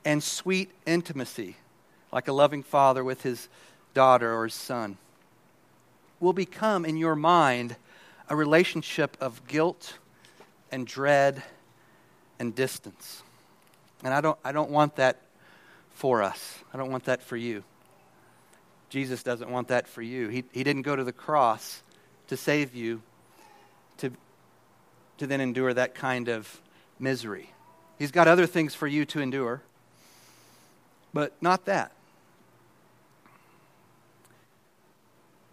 and 0.06 0.24
sweet 0.24 0.72
intimacy, 0.86 1.58
like 2.12 2.28
a 2.28 2.34
loving 2.34 2.64
father 2.64 3.04
with 3.04 3.24
his 3.24 3.50
daughter 3.94 4.34
or 4.34 4.46
his 4.46 4.54
son, 4.54 4.98
will 6.20 6.34
become 6.34 6.86
in 6.86 6.98
your 6.98 7.16
mind 7.16 7.76
a 8.30 8.36
relationship 8.36 9.18
of 9.20 9.46
guilt 9.48 9.98
and 10.72 10.88
dread 10.88 11.44
and 12.40 12.56
distance. 12.56 13.24
And 14.04 14.14
I 14.14 14.22
don't, 14.22 14.38
I 14.46 14.52
don't 14.52 14.70
want 14.70 14.96
that 14.96 15.18
for 15.94 16.24
us. 16.24 16.60
I 16.74 16.78
don't 16.78 16.92
want 16.92 17.06
that 17.06 17.22
for 17.22 17.36
you. 17.36 17.64
Jesus 18.90 19.24
doesn't 19.24 19.50
want 19.50 19.68
that 19.68 19.88
for 19.88 20.02
you. 20.02 20.28
He, 20.30 20.44
he 20.52 20.64
didn't 20.64 20.82
go 20.82 20.96
to 20.96 21.04
the 21.04 21.14
cross 21.14 21.84
to 22.28 22.36
save 22.38 22.76
you 22.76 23.02
to, 23.98 24.12
to 25.20 25.28
then 25.28 25.42
endure 25.42 25.74
that 25.74 25.96
kind 25.96 26.28
of 26.28 26.62
misery. 27.00 27.52
He's 27.98 28.12
got 28.12 28.28
other 28.28 28.46
things 28.46 28.74
for 28.74 28.88
you 28.88 29.06
to 29.06 29.20
endure, 29.20 29.62
but 31.14 31.34
not 31.42 31.66
that. 31.66 31.92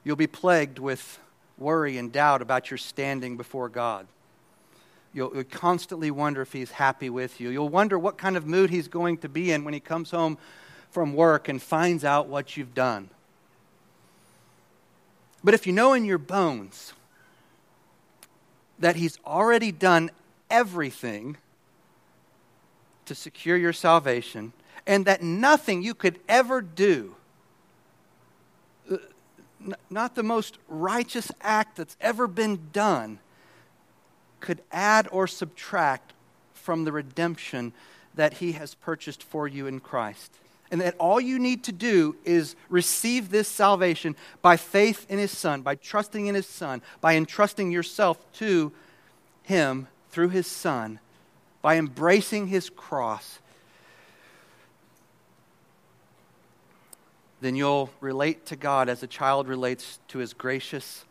You'll 0.05 0.17
be 0.17 0.29
plagued 0.29 0.79
with 0.79 1.19
worry 1.59 1.99
and 1.99 2.13
doubt 2.13 2.41
about 2.41 2.71
your 2.71 2.79
standing 2.79 3.37
before 3.37 3.69
God. 3.69 4.07
You'll, 5.13 5.35
you'll, 5.35 5.45
constantly 5.45 6.11
wonder 6.11 6.43
if 6.43 6.53
he's 6.53 6.71
happy 6.71 7.11
with 7.11 7.41
you. 7.41 7.49
You'll 7.49 7.71
wonder 7.71 7.99
what 7.99 8.19
kind 8.19 8.37
of 8.37 8.47
mood 8.47 8.71
he's 8.71 8.87
going 8.87 9.19
to 9.19 9.29
be 9.29 9.51
in 9.51 9.65
when 9.65 9.75
he 9.75 9.81
comes 9.81 10.11
home 10.11 10.39
from 10.91 11.15
work 11.15 11.49
and 11.49 11.61
finds 11.61 12.05
out 12.05 12.29
what 12.29 12.57
you've 12.57 12.75
done. 12.75 13.09
But 15.47 15.55
if 15.55 15.65
you 15.65 15.73
know 15.73 15.93
in 15.93 16.05
your 16.05 16.19
bones 16.19 16.93
that 18.81 18.97
he's 18.97 19.17
already 19.25 19.71
done 19.71 20.11
everything 20.51 21.37
to 23.05 23.15
secure 23.15 23.57
your 23.57 23.73
salvation, 23.73 24.53
and 24.89 25.07
that 25.07 25.23
nothing 25.23 25.85
you 25.85 25.95
could 25.95 26.19
ever 26.29 26.61
do, 26.61 27.15
uh, 28.91 28.97
not 29.89 30.17
the 30.17 30.25
most 30.25 30.59
righteous 30.67 31.31
act 31.41 31.77
that's 31.77 31.97
ever 32.01 32.27
been 32.27 32.69
done, 32.73 33.21
could 34.41 34.63
add 34.73 35.07
or 35.13 35.29
subtract 35.29 36.13
from 36.55 36.83
the 36.83 36.91
redemption 36.91 37.73
that 38.17 38.33
he 38.33 38.51
has 38.51 38.75
purchased 38.75 39.23
for 39.23 39.47
you 39.47 39.69
in 39.69 39.79
Christ. 39.79 40.33
And 40.71 40.81
that 40.81 40.97
all 40.99 41.21
you 41.21 41.39
need 41.39 41.65
to 41.65 41.73
do 41.73 42.17
is 42.25 42.57
receive 42.69 43.31
this 43.31 43.47
salvation 43.47 44.17
by 44.43 44.57
faith 44.57 45.07
in 45.09 45.19
His 45.19 45.31
Son, 45.31 45.63
by 45.63 45.77
trusting 45.77 46.27
in 46.27 46.35
His 46.35 46.47
Son, 46.47 46.83
by 47.01 47.15
entrusting 47.15 47.71
yourself 47.71 48.19
to 48.35 48.73
Him 49.45 49.87
through 50.11 50.31
His 50.31 50.47
Son, 50.47 50.99
by 51.63 51.77
embracing 51.77 52.49
His 52.49 52.69
cross. 52.69 53.39
Then 57.41 57.55
you'll 57.55 57.91
relate 58.01 58.47
to 58.47 58.57
God 58.57 58.89
as 58.89 59.03
a 59.03 59.07
child 59.07 59.47
relates 59.47 60.01
to 60.09 60.19
His 60.19 60.33
gracious 60.33 61.05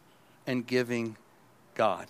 and 0.46 0.68
giving 0.68 1.16
God. 1.76 2.08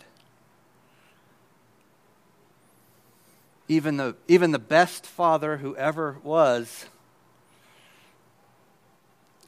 Even 3.67 3.97
the, 3.97 4.15
even 4.27 4.51
the 4.51 4.59
best 4.59 5.05
father 5.05 5.57
who 5.57 5.75
ever 5.75 6.17
was 6.23 6.85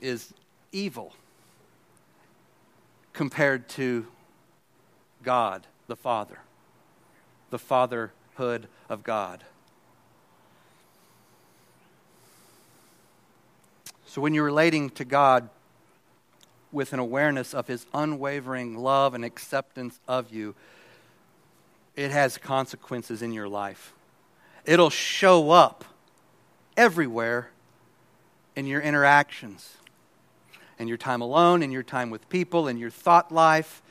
is 0.01 0.33
evil 0.71 1.13
compared 3.13 3.67
to 3.69 4.05
God 5.23 5.65
the 5.87 5.95
Father, 5.95 6.39
the 7.49 7.59
fatherhood 7.59 8.67
of 8.89 9.03
God. 9.03 9.43
So 14.05 14.21
when 14.21 14.33
you're 14.33 14.45
relating 14.45 14.89
to 14.91 15.05
God 15.05 15.49
with 16.71 16.93
an 16.93 16.99
awareness 16.99 17.53
of 17.53 17.67
his 17.67 17.85
unwavering 17.93 18.77
love 18.77 19.13
and 19.13 19.23
acceptance 19.25 19.99
of 20.07 20.33
you, 20.33 20.55
it 21.95 22.11
has 22.11 22.37
consequences 22.37 23.21
in 23.21 23.33
your 23.33 23.47
life. 23.47 23.93
It'll 24.65 24.89
show 24.89 25.51
up 25.51 25.85
everywhere 26.75 27.49
in 28.55 28.67
your 28.67 28.81
interactions 28.81 29.77
and 30.80 30.88
your 30.88 30.97
time 30.97 31.21
alone, 31.21 31.63
and 31.63 31.73
your 31.73 31.84
time 31.84 32.09
with 32.09 32.28
people, 32.30 32.67
and 32.67 32.80
your 32.80 32.89
thought 32.89 33.32
life, 33.32 33.82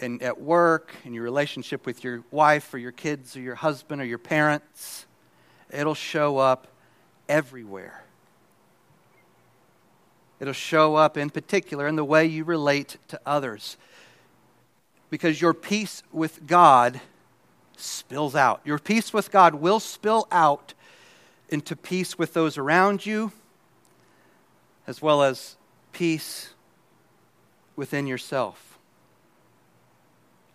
and 0.00 0.22
at 0.22 0.40
work, 0.40 0.94
and 1.04 1.14
your 1.14 1.24
relationship 1.24 1.86
with 1.86 2.02
your 2.04 2.22
wife 2.30 2.72
or 2.72 2.78
your 2.78 2.92
kids 2.92 3.36
or 3.36 3.40
your 3.40 3.54
husband 3.54 4.00
or 4.00 4.04
your 4.04 4.18
parents. 4.18 5.06
It'll 5.70 5.94
show 5.94 6.38
up 6.38 6.66
everywhere. 7.28 8.04
It'll 10.40 10.54
show 10.54 10.96
up 10.96 11.16
in 11.16 11.30
particular 11.30 11.86
in 11.86 11.96
the 11.96 12.04
way 12.04 12.24
you 12.24 12.44
relate 12.44 12.96
to 13.08 13.20
others. 13.26 13.76
Because 15.10 15.40
your 15.40 15.52
peace 15.52 16.02
with 16.12 16.46
God 16.46 17.00
spills 17.76 18.34
out. 18.34 18.60
Your 18.64 18.78
peace 18.78 19.12
with 19.12 19.30
God 19.30 19.56
will 19.56 19.80
spill 19.80 20.26
out 20.32 20.72
into 21.48 21.76
peace 21.76 22.18
with 22.18 22.32
those 22.32 22.56
around 22.56 23.04
you, 23.04 23.32
as 24.86 25.02
well 25.02 25.22
as 25.22 25.56
peace 25.92 26.54
within 27.76 28.06
yourself. 28.06 28.78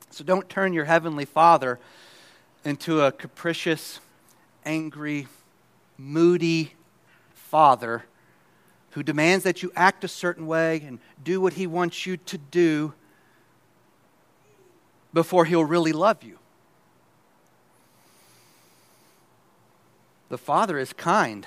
So 0.09 0.23
don't 0.23 0.47
turn 0.47 0.73
your 0.73 0.86
heavenly 0.86 1.25
Father 1.25 1.79
into 2.63 3.01
a 3.01 3.11
capricious, 3.11 3.99
angry, 4.65 5.27
moody 5.97 6.73
father 7.33 8.03
who 8.91 9.03
demands 9.03 9.43
that 9.43 9.61
you 9.61 9.71
act 9.75 10.03
a 10.03 10.07
certain 10.07 10.47
way 10.47 10.81
and 10.86 10.99
do 11.23 11.41
what 11.41 11.53
he 11.53 11.67
wants 11.67 12.05
you 12.05 12.17
to 12.17 12.38
do 12.38 12.93
before 15.13 15.45
he'll 15.45 15.65
really 15.65 15.93
love 15.93 16.23
you. 16.23 16.38
The 20.29 20.38
Father 20.38 20.77
is 20.77 20.91
kind. 20.93 21.45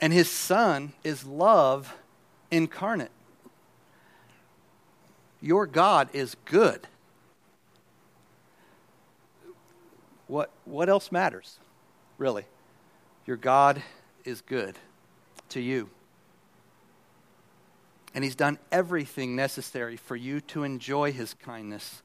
And 0.00 0.12
his 0.12 0.30
Son 0.30 0.92
is 1.04 1.24
love 1.24 1.94
incarnate. 2.50 3.10
Your 5.40 5.66
God 5.66 6.08
is 6.12 6.36
good. 6.44 6.86
What, 10.26 10.50
what 10.64 10.88
else 10.88 11.12
matters, 11.12 11.58
really? 12.18 12.44
Your 13.26 13.36
God 13.36 13.82
is 14.24 14.40
good 14.40 14.76
to 15.50 15.60
you. 15.60 15.88
And 18.14 18.24
He's 18.24 18.34
done 18.34 18.58
everything 18.72 19.36
necessary 19.36 19.96
for 19.96 20.16
you 20.16 20.40
to 20.42 20.64
enjoy 20.64 21.12
His 21.12 21.34
kindness, 21.34 22.02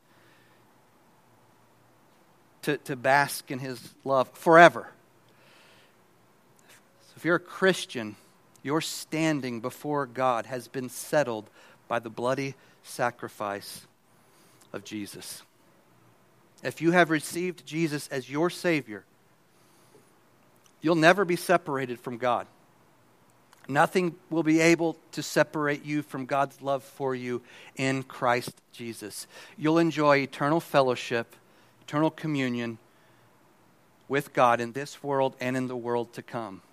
to, 2.63 2.77
to 2.77 2.95
bask 2.95 3.49
in 3.49 3.59
His 3.59 3.93
love 4.03 4.29
forever. 4.33 4.89
If 7.21 7.25
you're 7.25 7.35
a 7.35 7.39
Christian, 7.39 8.15
your 8.63 8.81
standing 8.81 9.59
before 9.61 10.07
God 10.07 10.47
has 10.47 10.67
been 10.67 10.89
settled 10.89 11.51
by 11.87 11.99
the 11.99 12.09
bloody 12.09 12.55
sacrifice 12.81 13.85
of 14.73 14.83
Jesus. 14.83 15.43
If 16.63 16.81
you 16.81 16.93
have 16.93 17.11
received 17.11 17.63
Jesus 17.63 18.07
as 18.07 18.27
your 18.27 18.49
Savior, 18.49 19.03
you'll 20.81 20.95
never 20.95 21.23
be 21.23 21.35
separated 21.35 21.99
from 21.99 22.17
God. 22.17 22.47
Nothing 23.67 24.15
will 24.31 24.41
be 24.41 24.59
able 24.59 24.97
to 25.11 25.21
separate 25.21 25.85
you 25.85 26.01
from 26.01 26.25
God's 26.25 26.59
love 26.59 26.83
for 26.83 27.13
you 27.13 27.43
in 27.75 28.01
Christ 28.01 28.55
Jesus. 28.71 29.27
You'll 29.59 29.77
enjoy 29.77 30.17
eternal 30.17 30.59
fellowship, 30.59 31.35
eternal 31.83 32.09
communion 32.09 32.79
with 34.07 34.33
God 34.33 34.59
in 34.59 34.71
this 34.71 35.03
world 35.03 35.35
and 35.39 35.55
in 35.55 35.67
the 35.67 35.77
world 35.77 36.13
to 36.13 36.23
come. 36.23 36.63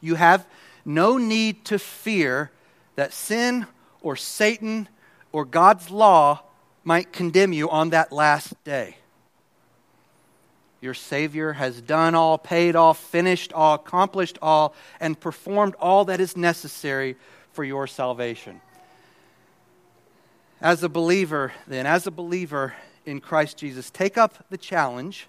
You 0.00 0.14
have 0.14 0.46
no 0.84 1.18
need 1.18 1.64
to 1.66 1.78
fear 1.78 2.50
that 2.96 3.12
sin 3.12 3.66
or 4.00 4.16
Satan 4.16 4.88
or 5.32 5.44
God's 5.44 5.90
law 5.90 6.42
might 6.84 7.12
condemn 7.12 7.52
you 7.52 7.68
on 7.68 7.90
that 7.90 8.12
last 8.12 8.52
day. 8.64 8.96
Your 10.80 10.94
Savior 10.94 11.54
has 11.54 11.80
done 11.80 12.14
all, 12.14 12.38
paid 12.38 12.76
all, 12.76 12.94
finished 12.94 13.52
all, 13.52 13.74
accomplished 13.74 14.38
all, 14.40 14.74
and 15.00 15.18
performed 15.18 15.74
all 15.80 16.04
that 16.04 16.20
is 16.20 16.36
necessary 16.36 17.16
for 17.52 17.64
your 17.64 17.86
salvation. 17.86 18.60
As 20.60 20.82
a 20.82 20.88
believer, 20.88 21.52
then, 21.66 21.84
as 21.86 22.06
a 22.06 22.10
believer 22.10 22.74
in 23.04 23.20
Christ 23.20 23.58
Jesus, 23.58 23.90
take 23.90 24.16
up 24.16 24.44
the 24.50 24.56
challenge 24.56 25.26